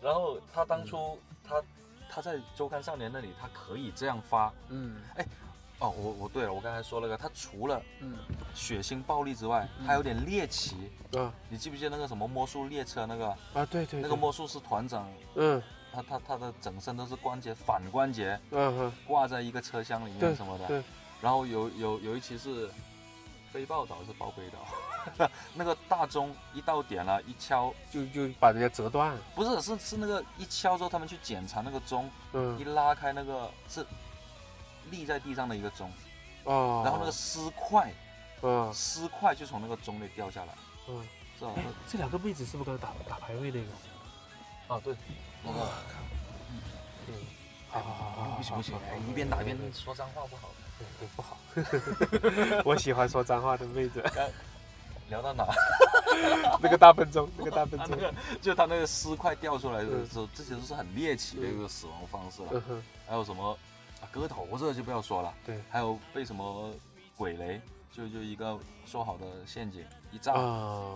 [0.00, 1.60] 然后他当初他
[2.08, 5.26] 他在周刊少年那里，他可以这样发，嗯，哎，
[5.80, 8.16] 哦，我我对了，我刚才说了个，他除了嗯
[8.54, 11.30] 血腥暴力之外，还有点猎奇嗯。
[11.48, 13.66] 你记不记得那个什么魔术列车那个啊？
[13.68, 15.60] 对对，那个魔术师团长，嗯，
[15.92, 20.82] 他他他的整身都是关节反关节，嗯哼，挂在一个车厢里面什么的，对。
[21.20, 22.70] 然后有有有一期是
[23.52, 29.14] 飞豹岛是报飞岛， 那个大钟一到点了，一敲就就把人家折断。
[29.34, 33.84] 不是，是是那个一敲之后，他们去检查那个钟，嗯，一拉开那个是
[34.90, 35.90] 立在地上的一个钟，
[36.44, 37.92] 哦，然后那个丝块，
[38.40, 40.54] 嗯，丝块就从那个钟里掉下来，
[40.88, 41.06] 嗯，
[41.38, 41.52] 是吧？
[41.86, 43.66] 这两个妹子是不是刚才打打排位那个？
[44.70, 44.94] 啊，对，
[45.42, 45.58] 那个，
[47.08, 47.14] 嗯，
[47.68, 50.48] 好好好好，不行不行，哎，一边打一边说脏话不好。
[50.78, 51.36] 对对不好，
[52.64, 54.00] 我喜欢说脏话的妹子。
[55.10, 55.44] 聊到哪？
[56.62, 57.98] 那个大笨钟，那个大笨钟，
[58.40, 62.62] 就他那个尸块掉出来的时候，这些都是很猎奇的一个死亡方式了。
[63.08, 63.58] 还有什么
[64.00, 65.34] 啊，割头这个就不要说了。
[65.44, 66.72] 对，还有被什么
[67.16, 67.60] 鬼雷，
[67.92, 68.56] 就就一个
[68.86, 70.32] 说好的陷阱一炸，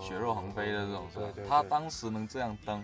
[0.01, 1.27] 血肉横飞的这种，是吧？
[1.49, 2.81] 他当时能这样登，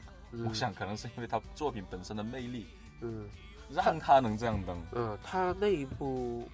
[0.47, 2.67] 我想可能是因为他作品本身的魅力，
[3.01, 3.27] 嗯，
[3.69, 4.81] 让他能这样登。
[4.93, 6.49] 嗯，他那一部。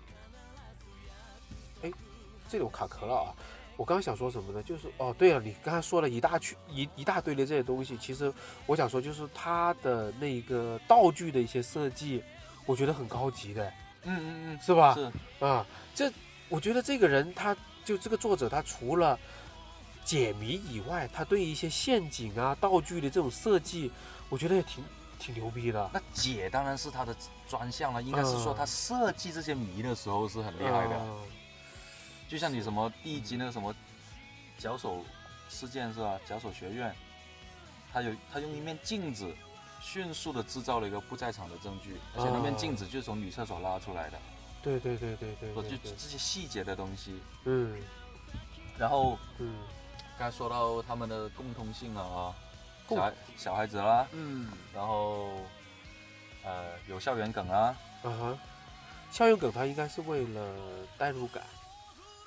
[2.49, 3.35] 这里我卡壳了啊！
[3.75, 4.63] 我刚刚想说什么呢？
[4.63, 8.33] 就是哦，对了，你刚才说了一大群一一大堆的这些东西，其实
[8.65, 12.23] 我想说，就是他的那个道具的一些设计，
[12.65, 13.67] 我觉得很高级的。
[14.03, 14.95] 嗯嗯嗯，是吧？
[14.95, 16.09] 是啊，这
[16.47, 19.19] 我觉得这个人，他就这个作者，他除了
[20.07, 23.91] 解谜以外，他对一些陷阱啊、道具的这种设计，
[24.29, 24.81] 我觉得也挺
[25.19, 25.89] 挺牛逼的。
[25.93, 27.13] 那解当然是他的
[27.45, 31.05] 专项了，应该是说他设计这些谜的时候是很厉害的。
[32.29, 33.75] 就像你什么第一集那个什么
[34.57, 35.03] 脚手
[35.49, 36.17] 事件是吧？
[36.25, 36.95] 脚手学院，
[37.91, 39.29] 他有他用一面镜子
[39.81, 44.17] 迅速的制造了一个不在场的证据，而且那面镜子就是从女厕所拉出来的。
[44.63, 45.53] 对对对对对。
[45.69, 47.19] 就这些细节的东西。
[47.43, 47.77] 嗯。
[48.77, 49.55] 然后，嗯，
[50.17, 52.35] 刚才说到他们的共通性了啊，
[52.89, 55.27] 小孩小孩子啦，嗯，然后
[56.43, 58.39] 呃有校园梗啊，嗯哼，
[59.11, 60.55] 校园梗它应该是为了
[60.97, 61.43] 代入感。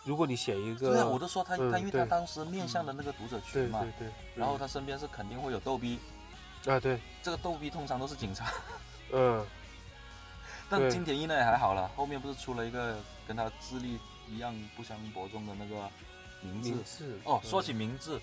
[0.05, 5.99] 如果你写一个，对啊，我都说他他，因为他当时面向的那个读者群嘛，对对，然后他身边是肯定会有逗逼，
[6.67, 8.51] 啊对，这个逗逼通常都是警察，
[9.13, 9.45] 嗯，
[10.71, 15.91] 但金田一那也还好了，后面不是出了一个跟他智力一样不相伯仲的那个
[16.43, 18.21] 名字，哦，说起名字，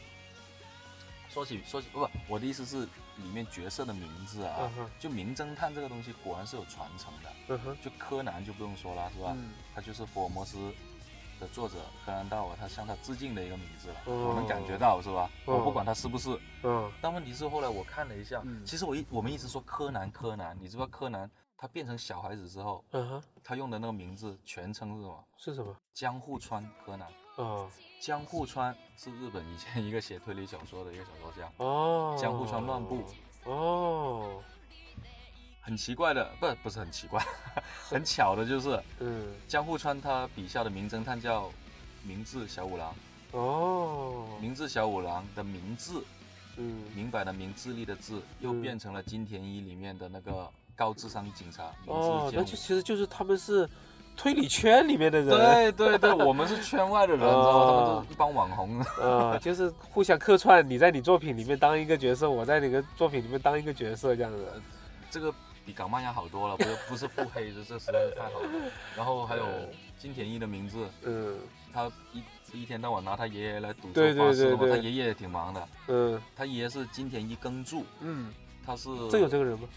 [1.30, 2.82] 说起说起不，我的意思是
[3.18, 9.36] 里面角色的名字啊，就名侦探这个东西果然是有传承的，嗯哼，就柯南就不用说了是吧？
[9.74, 10.74] 他就是福尔摩斯。
[11.40, 15.30] 的作者柯南道尔，他向他致敬的一个名字了，我能感觉到是吧？
[15.46, 16.92] 我不管他是不是，嗯。
[17.00, 25.24] 但问题是后来我看了一下，其实我一我们一直说柯南柯南，你知道柯南他变成小孩子之后，嗯哼，他用的那个名字全称是什么？
[25.38, 25.78] 是什么？
[25.94, 27.08] 江户川柯南。
[27.36, 27.70] 哦。
[28.00, 31.52] 江户川是日本以前一个写推理小说的一个小说家。
[31.58, 32.18] 哦。
[32.20, 33.04] 江户川乱步。
[33.46, 34.42] 哦。
[35.62, 37.22] 很奇怪的，不不是很奇怪，
[37.90, 41.52] 很巧的就是，嗯，江户川他笔下的名侦探叫
[42.04, 42.96] 明智小五郎，
[43.32, 46.02] 哦，明智小五郎的名字，
[46.56, 53.70] 嗯，明白的明，智力的智，又嗯变成了金田一里面的那个高智商警察，名哦，那字剑就其实就是他们是
[54.18, 57.66] 推理圈里面的人，对对对，我们是圈外的人， 你知道吗？
[57.66, 58.80] 他们哦都是一帮网红。
[59.00, 64.62] 啊，就是互相客串，你在你作品里面当一个角色，我在你的作品里面当一个角色，这样子。
[65.10, 65.34] 这个
[65.66, 68.50] 比港漫要好多了，不是不是腹黑，的这实在是太好了。
[68.96, 69.46] 然后还有
[69.98, 71.36] 金田一的名字，嗯
[71.72, 72.24] 他一
[72.62, 78.34] 一天到晚拿他爷爷来赌对咒发誓他爷爷也挺忙的，嗯他爷爷是金田一耕助，嗯，
[78.66, 79.68] 他是这有这个人吗？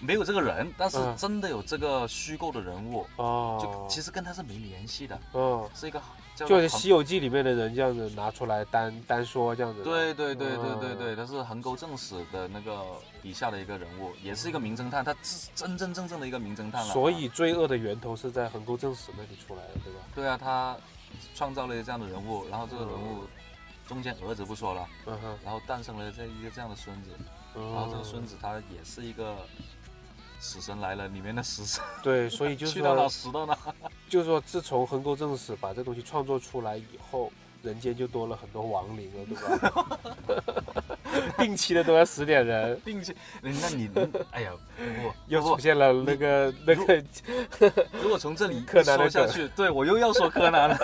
[0.00, 6.00] 没有这个人，但是嗯真的有这个虚构的人物，哦，就其实跟他是没联系的，嗯，是一个
[6.36, 9.82] 叫就好像《做西游记》里面的人这样子拿出来单单说这样子。
[9.82, 12.84] 对对对对对哦对，他是横沟正史的那个
[13.22, 16.92] 笔下的一个人物，也是一个名侦探，他是真真正正的一个名侦探了。
[16.92, 19.98] 所以罪恶的源头是在横沟正史那里出来的，对吧？
[20.14, 20.76] 对啊，他
[21.34, 23.24] 创造了这样的人物，然后这个人物
[23.86, 27.10] 中间儿子不说了，嗯哼，然后诞生了这一个这样的孙子，
[27.54, 29.38] 然后这个孙子子他也是一个
[30.40, 33.56] 死神来了里面的死神， 对，所以就是去到哪说，死到哪。
[34.08, 37.30] 就是说，自从横沟正史把这东西创作出来以后，
[37.62, 39.36] 人间就多了很多亡灵了，对
[39.70, 39.98] 吧？
[41.44, 43.88] 定期的都要死点人，定期，那你，
[44.32, 47.02] 哎呀，不 又出现了那个那个，
[48.02, 50.78] 如果从这里柯南说下去，对我又要说柯南了。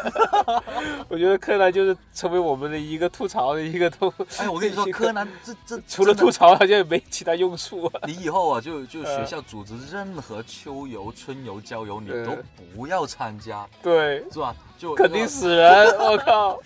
[1.09, 4.13] 我觉得柯南就是成为我们的一个吐槽的一个东。
[4.39, 8.01] 哎，我跟你说，柯南这这除了吐槽，好像也没其他用处啊。
[8.07, 12.33] 你以后啊，就就呃学校组织任何秋游、春游、郊游，你呃都
[12.75, 14.55] 不要参加，对，是吧？
[14.79, 16.61] 就肯定死人，我靠！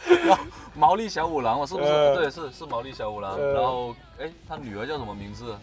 [0.74, 1.88] 毛利小五郎嘛，是不是？
[1.88, 3.32] 呃对，是是毛利小五郎。
[3.34, 5.56] 呃然后，哎，他女儿叫什么名字？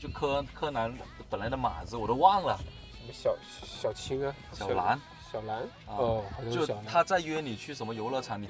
[0.00, 0.96] 就柯柯南
[1.28, 2.56] 本来的马子我都忘了，
[2.92, 5.00] 什么小小青啊，小兰。
[5.30, 6.66] 小兰，啊哦，就。
[6.86, 8.48] 他再约你去什么游乐场，你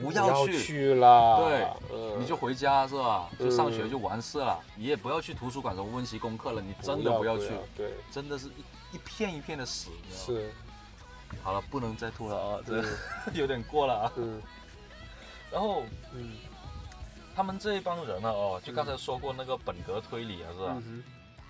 [0.00, 1.36] 不不要去，去啦。
[1.36, 3.28] 对嗯你就回家是吧？
[3.38, 9.90] 就上学嗯就完事了，你也不要去图书馆什么温习功课了，你真的要不要去，对，真的是一一片一片的死。
[9.90, 10.54] 你知道吗是，
[11.42, 12.86] 好了，不能再吐了啊， 这嗯
[13.34, 14.12] 有点过了啊。
[14.16, 14.40] 嗯
[15.52, 16.32] 然后嗯
[17.34, 20.74] 他们这一帮人呢，哦，就刚才说过那个本格推理啊，是吧？
[20.86, 21.02] 嗯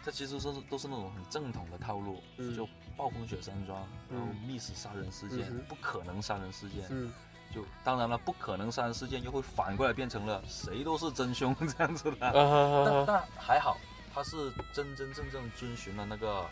[0.04, 2.54] 这其实是都是那种很正统的套路，嗯。
[2.54, 3.78] 就暴风雪山庄，
[4.10, 4.36] 然后嗯。
[4.46, 7.12] 密室杀人事件嗯，不可能杀人事件，嗯
[7.54, 12.16] 就当然了，不可能杀人事件又会反过来变成了谁都是真凶这样子的。
[12.20, 13.76] 但但还好，
[14.14, 16.46] 他是真真正正遵循了那个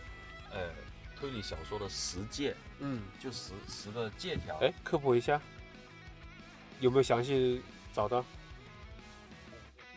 [0.53, 0.71] 呃
[1.25, 4.59] 推理小说的十戒，嗯，就十十个借条。
[4.61, 5.41] 哎，科普一下，
[6.81, 7.63] 有没有详细
[7.95, 8.23] 找到？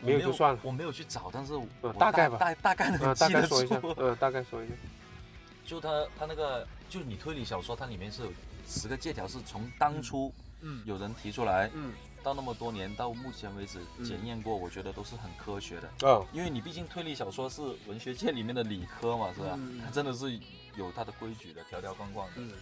[0.00, 4.72] 没有就算了我没有去找，但是我嗯大概吧大大概能啊，大记得概说一下住。，嗯，大概说一下。
[5.66, 8.32] 就他他那个，就你推理小说，它里面是有
[8.66, 15.90] 十个借条，是从当初嗯有人提出来，嗯到那么多年，到目前为止嗯检验过，我觉得都是很科学的。
[16.04, 19.50] 嗯，因为你毕竟推理小说是文学界里面的理科嘛，是吧？
[19.56, 20.40] 嗯它真的是
[20.78, 22.34] 有它的规矩的，条条框框的。
[22.36, 22.52] 嗯。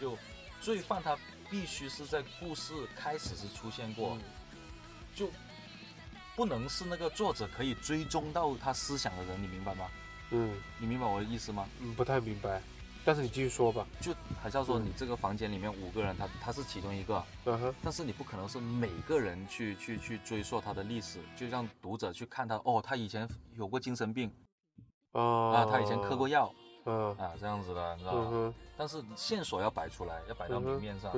[0.00, 0.16] 就
[0.60, 1.16] 罪犯他
[1.50, 4.16] 必须是在故事开始时出现过，
[5.14, 5.30] 就
[6.34, 9.88] 不能是那个作者可以追踪到他思想的人，你明白吗？
[10.30, 10.56] 嗯。
[10.78, 11.68] 你明白我的意思吗？
[11.80, 12.60] 嗯，不太明白，
[13.04, 13.86] 但是你继续说吧。
[14.00, 24.32] 就好像说嗯你这个房间里面五个人，他他是其中一个，嗯哼，但是你不可能是每个人去去去追溯他的历史，就让读者去看他哦，他以前有过精神病。
[25.12, 25.22] 啊
[25.54, 26.52] 啊，他以前嗑过药
[26.84, 27.16] 嗯。
[27.18, 28.28] 啊，这样子的，你知道吧？
[28.30, 31.12] 嗯但是线索要摆出来，要摆到明面上，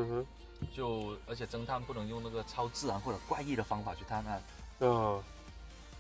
[0.75, 4.43] 就而且侦探不能用那个超自然或者怪异的方法去探案，
[4.81, 5.23] 嗯，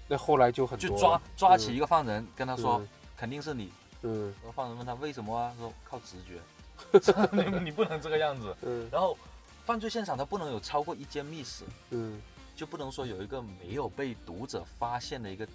[0.06, 0.88] 那后来就很多。
[0.88, 2.88] 就抓抓起一个犯人，跟他说嗯。
[3.16, 4.24] 肯定是你，嗯。
[4.42, 6.40] 然后犯人问他为什么啊，说靠直觉，
[7.32, 8.86] 你你不能这个样子，嗯。
[8.92, 9.16] 然后
[9.64, 12.20] 犯罪现场它不能有超过一间密室，嗯。
[12.54, 15.46] 就不能说有一个没有被读者发现的一个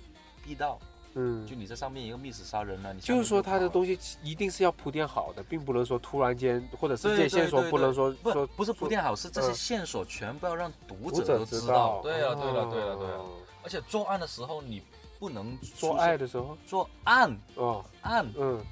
[0.43, 0.79] 地道，
[1.13, 1.45] 嗯。
[1.45, 7.71] 就，你在上面一个密室杀人呢，你就是说他的东西一定是要铺垫好的，并不能说突然间或者是这些线索对对。
[7.71, 11.65] 不能说不说不是铺垫好，是这些嗯线索全部要让读读者都知道。
[11.65, 12.01] 知道。。
[12.01, 13.15] 对啊，对了，对了，对了。
[13.17, 13.29] 哦。
[13.63, 14.81] 而且作案的时候你
[15.19, 17.37] 不能出做爱的时候，做案。
[17.55, 18.25] 哦，案。
[18.37, 18.63] 嗯。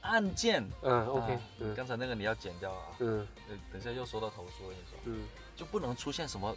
[0.00, 0.66] 案件。
[0.82, 1.38] 嗯，OK，
[1.76, 3.26] 刚才那个你要剪掉啊，嗯。
[3.48, 5.26] 呃等一下又收到投诉，我跟你说，嗯。
[5.56, 6.54] 就不能出现什么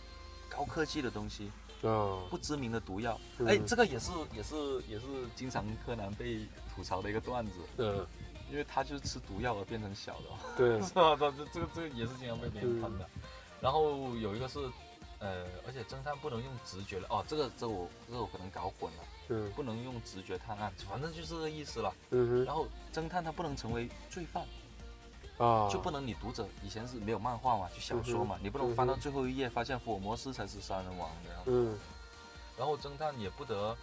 [0.47, 3.19] 高科技的东西，哦，不知名的毒药。
[3.39, 3.47] 嗯。
[3.47, 4.55] 哎，这个也是也是
[4.87, 8.05] 也是经常柯南被吐槽的一个段子，嗯，
[8.49, 10.25] 因为他就是吃毒药而变成小的。
[10.57, 11.15] 对， 是吧？
[11.19, 13.07] 这这这个这个也是经常被别人喷的。
[13.59, 14.59] 然后有一个是，
[15.19, 17.07] 呃，而且侦探不能用直觉了。
[17.09, 19.51] 哦，这个这个我这个我可能搞混了，嗯。
[19.55, 21.93] 不能用直觉探案，反正就是这个意思了。
[22.09, 24.49] 嗯然后侦探他不能成为罪犯，哼，
[25.41, 31.75] 啊，就不能你读者以前是没有漫画嘛，就小说嘛，你不能翻到最后一页发现福尔摩斯才是杀人王的，嗯，
[32.55, 33.75] 然后侦探也不得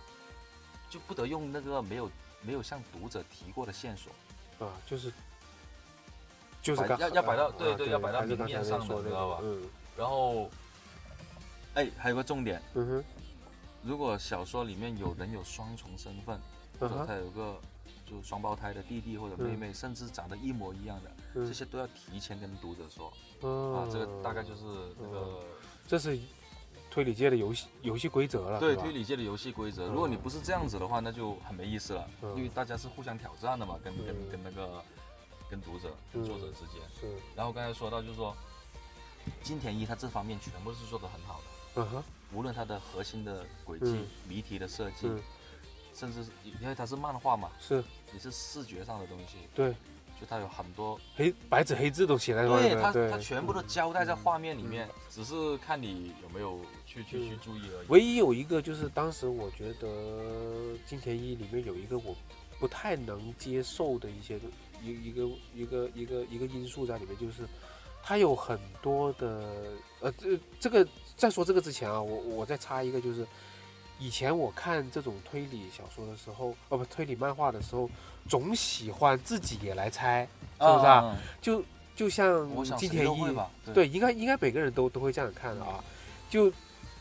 [0.88, 2.10] 就不得用那个没有
[2.42, 4.12] 没有向读者提过的线索，
[4.64, 5.12] 啊，就是
[6.62, 9.38] 就是要要摆到对对要摆到明面上的，知道吧？
[9.42, 9.62] 嗯，
[9.96, 10.48] 然后
[11.74, 13.04] 哎，还有个重点，嗯哼，
[13.82, 16.40] 如果小说里面有人有双重身份，
[16.78, 17.60] 或者他有个。
[18.08, 23.08] 就双胞胎的弟弟或者妹妹，甚至长得一模一样的，这些都要提前跟读者说。
[23.76, 24.64] 啊，这个大概就是
[24.98, 25.40] 那个，
[25.86, 26.18] 这是
[26.90, 28.58] 推理界的游戏游戏规则了。
[28.58, 29.86] 对，推理界的游戏规则。
[29.88, 34.82] 如果你不是这样子的话，那就很没意思了，因为大家是互相挑战的嘛，跟跟跟那个
[35.50, 36.80] 跟读者、跟作者之间。
[36.98, 37.06] 是。
[37.36, 38.34] 然后刚才说到，就是说
[39.42, 41.82] 金田一他这方面全部是做的很好的。
[41.82, 42.04] 嗯哼。
[42.32, 45.08] 无论他的核心的轨迹、谜题的设计。
[45.94, 49.70] 甚至是因为它是漫画嘛，是，你是视觉上的东西，对，
[50.18, 57.86] 就它有很多黑白纸黑字都写在上面，对，它它全部都交代在画面里面，只是看你有没有去去去注意而已。
[57.88, 62.16] 唯一有一个就是当时我觉得金田一里面有一个我
[62.58, 64.40] 不太能接受的一些
[64.82, 67.46] 一一个一个一个一个因素在里面，就是
[68.02, 73.26] 它有很多的呃这这个在说这个之前啊，我我再插一个就是。
[73.98, 77.90] 以前我看这种推理小说的时候，哦不，推理漫画的时候，
[78.28, 80.22] 总喜欢自己也来猜，
[80.60, 81.16] 是不是啊？
[81.40, 81.64] 就
[81.96, 83.36] 就像金田一，
[83.74, 85.82] 对，应该应该每个人都都会这样看的啊。
[86.30, 86.52] 就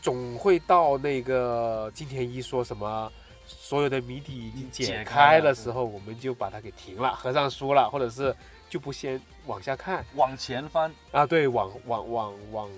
[0.02, 3.12] 总会到那个金田一说什么，
[3.46, 8.34] 所有的谜底已经解开的时候，我们就把它给停了，合上书了，或者是
[8.68, 12.68] 就不先往下看，往前翻啊，对，往往往往。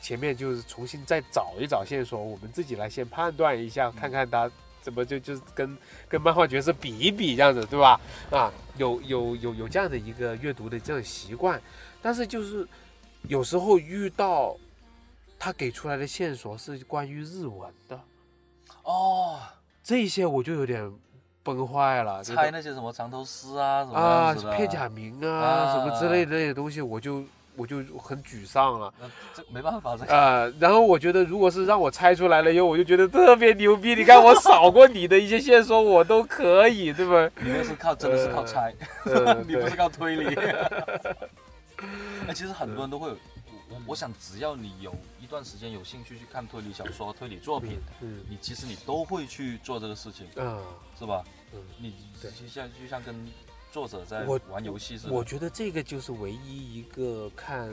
[0.00, 5.76] 前面就是重新再找一找线索，我们自己来先判断一下，看看他怎么就就是跟
[6.08, 8.00] 跟漫画角色比一比这样子，对吧？
[8.30, 11.60] 啊，有有有有这样的一个阅读的这样习惯，
[12.00, 12.66] 但是就是
[13.22, 14.56] 有时候遇到
[15.38, 18.00] 他给出来的线索是关于日文的，
[18.84, 19.40] 哦，
[19.82, 20.90] 这些我就有点
[21.42, 27.24] 崩坏了，猜那些什么长头诗啊，什么啊片假名啊什么之类的那些东西，我就。
[27.58, 28.94] 我就很沮丧了，
[29.34, 33.96] 这没办法，这呃，然后我觉得，如果是让我猜出来了以后，我就觉得特别牛逼。
[33.96, 37.28] 你看，我扫过你的一些线索，我都可以，对吧？
[37.42, 38.72] 你那是靠，真的是靠猜，
[39.48, 40.34] 你不是靠推理。
[42.28, 43.16] 哎，其实很多人都会有，
[43.68, 50.62] 我我想，只要你有一段时间有兴趣去看推理小说、推理作品，嗯，你其实你都会去做这个事情，嗯，
[50.96, 51.24] 是吧？
[51.52, 51.92] 嗯，你
[52.22, 53.14] 就像就像跟。
[53.78, 55.08] 作者在玩游戏是？
[55.08, 57.70] 我觉得这个就是唯一一个看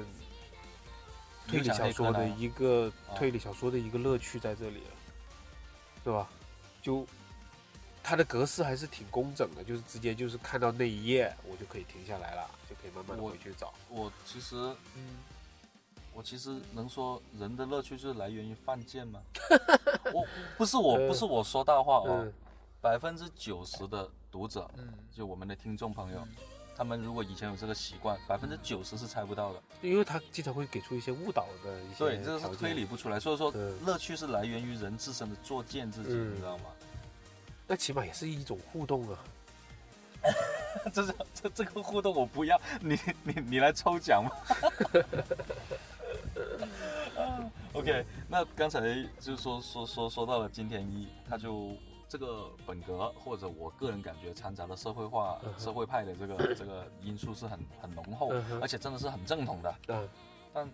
[1.47, 4.91] 推理小说的一个推理小说的一个乐趣在这里了，
[6.03, 6.29] 对吧？
[6.81, 7.05] 就
[8.03, 13.73] 它的格式还是挺工整的，就是直接就是看到那一页，我就可以停下来了，就可以慢慢的回去找。
[13.89, 14.55] 我其实，
[14.95, 15.17] 嗯，
[16.13, 19.19] 我其实能说人的乐趣就是来源于犯贱吗？
[20.13, 20.25] 我
[20.57, 22.27] 不是我不是我说大话啊，
[22.81, 24.07] 百分之九十的。
[24.35, 26.27] 读者，嗯，就我们的听众朋友，
[26.75, 33.49] 他们如果以前有这个习惯，百分之九十是猜不到的，因为他经常会给出一些误导的一些，对，这是推理不出来，所以说
[33.85, 36.65] 乐趣是来源于人自身的作践自己，你知道吗？
[37.65, 39.17] 那起码也是一种互动啊。
[40.91, 44.31] 这是这这个互动我不要，你你你来抽奖嘛。
[47.71, 48.81] OK，那刚才
[49.17, 51.71] 就说说说说到了金田一，他就。
[52.07, 59.75] 这个本格或者我个人感觉掺杂了社会化、社会派的这个 这个因素是很很浓厚，而且真的是很正统的。
[59.87, 60.09] 嗯，
[60.53, 60.69] 但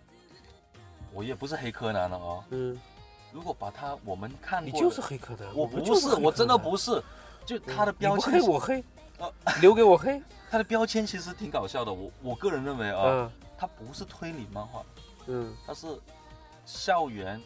[1.12, 2.44] 我也不是黑柯南了哦。
[2.50, 2.78] 嗯，
[3.32, 7.02] 如果把他我们看过，你就是黑柯南，我不是，我真的不是。
[7.44, 8.84] 就他的标签，黑我黑，
[9.60, 10.22] 留给我黑。
[10.48, 14.84] 他的标签其实挺搞笑的，我我个人认为啊，他不是推理漫画，
[15.26, 15.98] 嗯，他是
[16.64, 17.42] 校园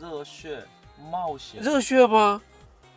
[0.00, 0.64] 热血
[1.10, 2.40] 冒险，热血吗？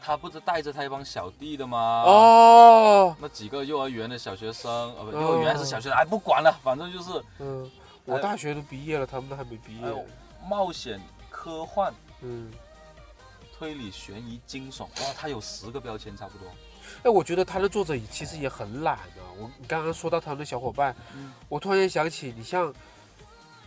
[0.03, 2.03] 他不是带着他一帮小弟的吗？
[2.05, 7.69] 哦，那几个幼儿园的小学生，呃，不，幼儿园还是小学生，哎，不管了，反正就是，嗯，
[8.05, 10.05] 我大学都毕业了，他们都还没毕业。
[10.49, 10.99] 冒险、
[11.29, 12.51] 科幻，嗯，
[13.57, 16.47] 推理、悬疑、惊悚，哇，他有十个标签差不多。
[17.03, 19.21] 哎，我觉得他的作者其实也很懒的。
[19.37, 20.95] 我刚刚说到他们的小伙伴，
[21.47, 22.73] 我突然间想起，你像。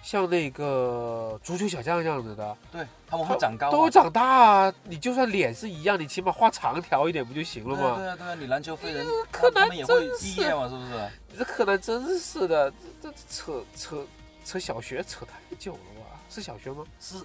[0.04, 4.74] 像那个足球小将这样子的，对他们会长高，都长大啊！
[4.84, 7.96] 你就算脸是一样，你起码画长条一点不就行了吗？
[7.96, 11.10] 对啊，对啊，你篮球飞人，柯南也会毕业嘛，是不是？
[11.32, 12.70] 你这柯南真是的，
[13.02, 14.06] 这这扯扯
[14.44, 16.20] 扯小学扯太久了吧？
[16.28, 16.84] 是小学吗？
[17.00, 17.16] 是，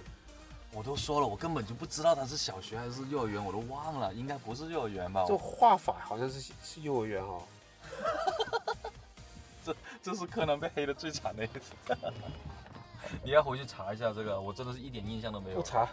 [0.72, 5.26] 我都说了，我根本就不知道他是小学还是幼儿园，我都忘了，应该不是幼儿园吧？
[5.28, 7.42] 这画法好像是是幼儿园哦。
[9.62, 11.94] 这这是柯南被黑的最惨的一次。
[13.22, 15.56] 你要回去查一下这个，我真的是一点印象都没有。
[15.56, 15.88] 不查。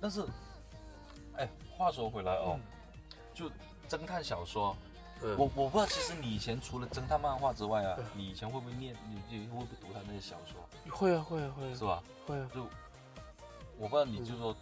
[0.00, 0.24] 但是，
[1.36, 2.58] 哎，话说回来哦，
[3.34, 3.50] 就
[3.88, 4.76] 侦探小说，
[5.36, 8.94] 我我不知道，其实你以前除了侦探漫画之外啊，你以前会不会念？
[9.08, 10.60] 你你会不会读他那些小说？
[10.90, 12.02] 会啊会啊会啊，是吧？
[12.26, 12.48] 会啊。
[12.54, 12.66] 就
[13.76, 14.54] 我不知道，你就说，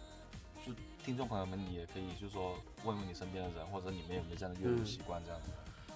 [0.65, 0.73] 就
[1.03, 5.23] 听众朋友们，你也可以就说问问你身边的人，或者你们有没有这样的阅读习惯？
[5.23, 5.39] 这样，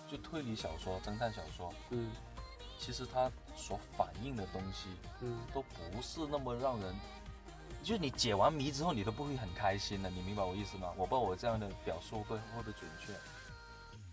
[0.08, 2.12] 就推理小说、侦探小说，嗯，
[2.82, 4.88] 其实它所反映的东西，
[5.22, 6.96] 嗯，都不是那么让人。
[7.84, 10.90] 就是你解完谜之后，你都不会很开心的，你明白我意思吗？
[10.98, 13.14] 我不知道我这样的表述会会不会准确。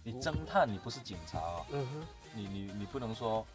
[0.02, 3.46] 你侦探，你不是警察啊，嗯哼，你你你不能说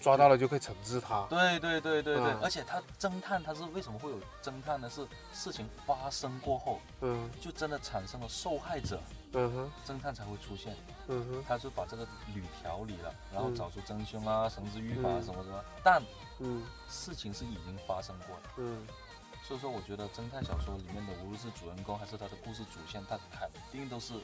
[0.00, 1.26] 抓到了就可以惩治他。
[1.28, 4.88] 对对对对对，而且他侦探他是为什么会有侦探呢？
[4.88, 9.00] 是事情发生过后，嗯，就真的产生了受害者，
[9.38, 10.74] 嗯哼，侦探才会出现，
[11.08, 16.02] 嗯哼，他就把这个捋条理了，然后找出真凶啊，绳之于法什么什么，但，
[16.38, 18.86] 嗯，事情是已经发生过的，嗯。
[19.44, 24.14] 所以说，我觉得侦探小说里面的，无论是主人公还是他的故事主线，他肯定都是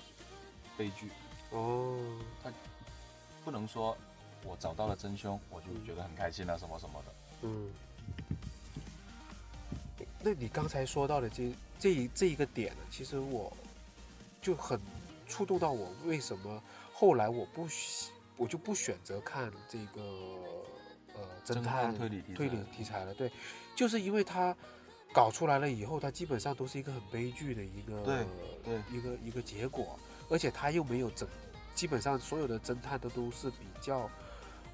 [0.77, 1.13] 悲剧。
[1.51, 1.97] 哦，
[2.43, 2.51] 他
[3.45, 3.97] 不能说
[4.43, 7.13] 我找到了真凶，我就觉得很开心啊，什么什么的。
[7.43, 7.71] 嗯。
[10.25, 13.53] 那你刚才说到的这这一这一个点呢，其实我
[14.41, 14.81] 就很
[15.33, 15.91] 触动到我。
[16.05, 16.63] 为什么
[16.93, 17.67] 后来我不
[18.37, 20.03] 我就不选择看这个
[21.15, 23.15] 呃侦探推理推理题材了？
[23.15, 23.31] 对，
[23.75, 24.55] 就是因为他。
[25.15, 28.27] 搞出来了以后，他基本上都是一个很悲剧的一个，对
[28.65, 31.29] 对，一个一个结果，而且他又没有整，
[31.75, 34.09] 基本上所有的侦探都都是比较，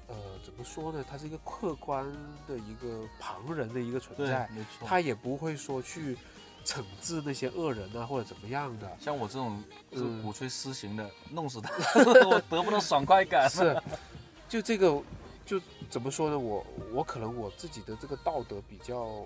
[0.07, 1.03] 呃，怎么说呢？
[1.09, 2.05] 他是一个客观
[2.47, 4.49] 的一个旁人的一个存在，
[4.85, 6.17] 他也不会说去
[6.65, 8.89] 惩治那些恶人啊或者怎么样的。
[8.99, 11.71] 像我这种是鼓吹私刑的，弄死他，
[12.27, 13.49] 我得不到爽快感。
[13.49, 13.81] 是，
[14.47, 15.01] 就这个，
[15.45, 16.37] 就怎么说呢？
[16.37, 19.25] 我我可能我自己的这个道德比较。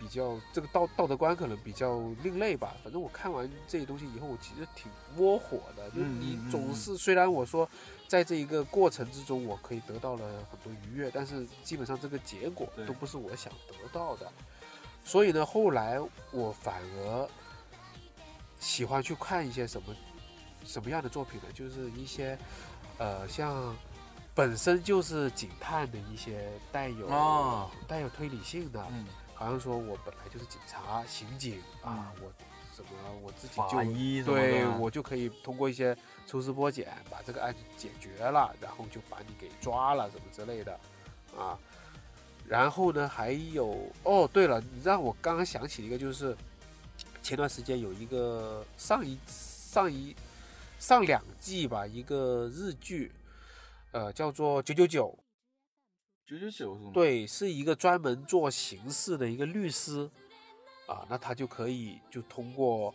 [0.00, 5.90] 比较这个道道德观可能比较另类吧，反正我看完这些东西以后，我其实挺窝火的。
[5.90, 7.68] 就是你总是虽然我说，
[8.08, 14.32] 在这一个过程之中，我可以得到了很多愉悦，但是基本上这个结果都不是我想得到的。
[15.10, 15.98] 所以呢，后来
[16.30, 17.28] 我反而
[18.60, 19.92] 喜欢去看一些什么
[20.64, 21.48] 什么样的作品呢？
[21.52, 22.38] 就是一些
[22.96, 23.74] 呃，像
[24.36, 27.08] 本身就是警探的一些带有
[27.88, 28.86] 带有推理性的。
[29.34, 32.30] 好像说我本来就是警察、刑警啊，我
[32.72, 32.90] 什么
[33.20, 40.78] 我自己就对我就可以通过一些抽丝剥茧把这个案子解决了，然后就把你给抓了什么之类的
[41.36, 41.58] 啊。
[42.50, 46.36] 然后呢，还有哦，对了，你让我刚刚想起一个，就是
[47.22, 50.16] 前段时间有一个上一上一
[50.76, 53.12] 上两季吧，一个日剧，
[53.92, 55.16] 呃，叫做《九九九》。
[56.28, 56.90] 九九九是吗？
[56.92, 60.10] 对，是一个专门做刑事的一个律师，
[60.88, 62.92] 啊，那他就可以就通过，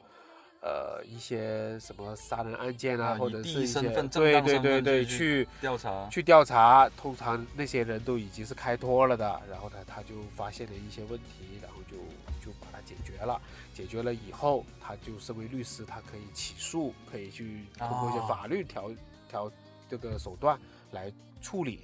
[0.66, 11.98] 呃，一些什么杀人案件啊，或者是一些对对对对去调查去调查，通常那些人都已经是开脱了的，然后呢，他就发现了一些问题，然后就
[12.44, 13.40] 就把它解决了，
[13.76, 18.92] 解决了以后，他就身为律师，他可以起诉，可以去通过一些法律条
[19.30, 19.52] 条
[19.88, 20.60] 这个手段
[20.92, 21.82] 来处理，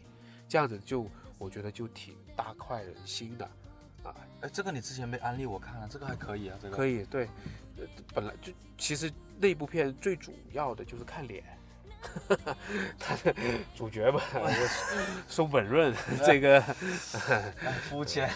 [0.50, 1.06] 这样子就。
[1.38, 3.44] 我觉得就挺大快人心的，
[4.04, 6.76] 啊，哎，这个你之前没安利我看了，这个还可以啊，这个。
[6.78, 7.71] 可以，对，呃，
[8.14, 11.44] 本来就其实那部片最主要的就是看脸。
[12.98, 13.36] 他的
[13.76, 14.20] 主角吧，
[15.30, 15.94] 松本润，
[16.26, 16.60] 这个
[17.88, 18.28] 肤浅，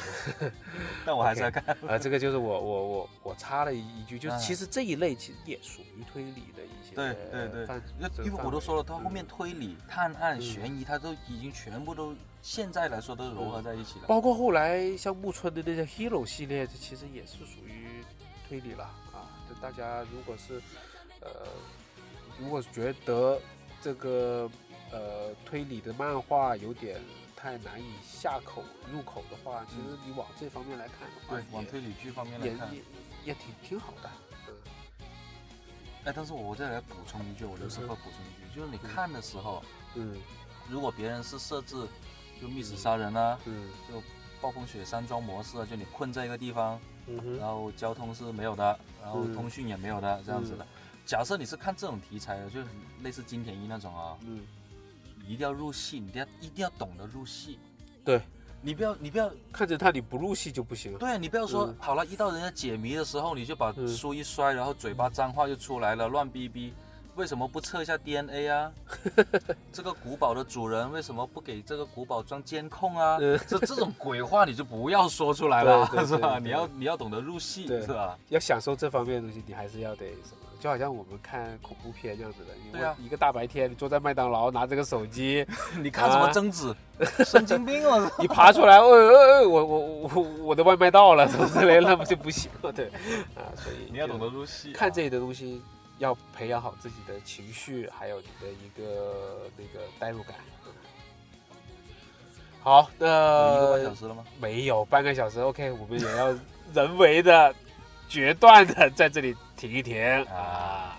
[1.03, 1.63] 但我还是要看。
[1.87, 6.93] 啊，这个就是我我我我插了一句，就是其实这一类其实也属于推理的一些。
[6.93, 14.05] 对对对，因为我都说了，他后面推理、探案、悬疑，他都已经全部都现在来说都融合在一起了。
[14.05, 18.03] 包括后来像木村的那些 Hero 系列，这其实也是属于
[18.47, 18.87] 推理了
[19.65, 20.61] 大家如果是
[21.21, 21.47] 呃，
[22.39, 23.41] 如果觉得。
[23.81, 24.49] 这个
[24.91, 26.99] 呃推理的漫画有点
[27.35, 32.81] 太难以下口入口的话，其实你往这方面来看的话，对，往推理剧方面来看，也
[33.25, 34.09] 也挺挺好的。
[34.47, 34.55] 嗯。
[36.05, 39.63] 哎，但是我再来补充一句，我就适合补充一句，就是你看的时候，
[39.93, 40.19] 嗯，
[40.67, 41.75] 如果别人是设置
[42.41, 44.01] 就密室杀人啊，嗯，就
[44.45, 50.63] 暴风雪山庄模式啊，就你困在一个地方，嗯然后交通是没有的，然后通讯也没有的，这样子的。
[51.03, 52.59] 假设你是看这种题材的，就
[53.01, 54.41] 类似金田一那种啊，嗯，
[55.25, 57.57] 你一定要入戏，你一定要一定要懂得入戏，
[58.03, 58.21] 对，
[58.61, 66.71] 你不要你不要看着他你不入戏就不行，对你不要说好了，一到人家解谜的时候你就把书一摔，然后嘴巴脏话就出来了，乱逼逼，
[67.15, 68.71] 为什么不测一下 DNA 啊？
[69.71, 73.17] 这个古堡的主人为什么不给这个古堡装监控啊？
[73.47, 76.39] 这这种鬼话你就不要说出来了，是吧？
[76.39, 78.17] 你要你要懂得入戏，是吧？
[78.29, 80.41] 要享受这方面的东西，你还是要得什么？
[80.59, 85.45] 就好像我们看恐怖片这样子的，对啊，一个大白天你坐在麦当劳拿着个手机，
[85.79, 86.75] 你看什么贞子？
[87.25, 88.11] 神经病啊！
[88.19, 92.71] 你爬出来，哦哦，我我我我的外卖到了，什么之类，那不就不行了？
[92.73, 92.87] 对，
[93.35, 95.61] 啊，所以你要懂得入戏，看这里的东西。
[95.97, 100.35] 要培养好自己的情绪，还有你的一个那个代入感。
[102.61, 104.25] 好，那一个半小时了吗？
[104.39, 105.39] 没有，半个小时。
[105.39, 106.35] OK，我们也要
[106.73, 107.53] 人为的、
[108.09, 110.97] 决断的在这里停一停啊。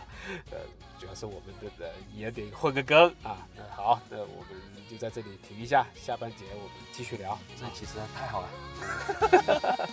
[0.52, 0.58] 呃，
[0.98, 3.44] 主要是我们的也得混个更啊。
[3.56, 7.36] 那好，那我们就在这里停一下，下半节我们继续聊。
[7.58, 8.48] 这其实太好了。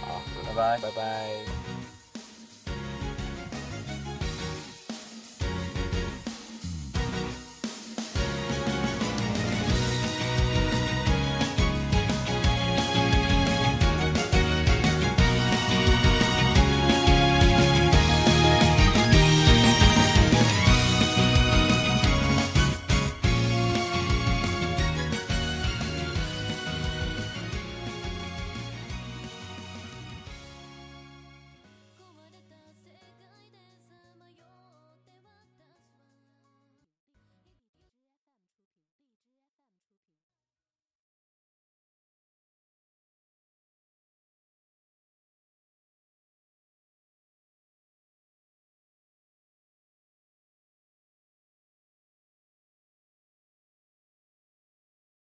[0.00, 1.77] 好，拜拜，拜拜。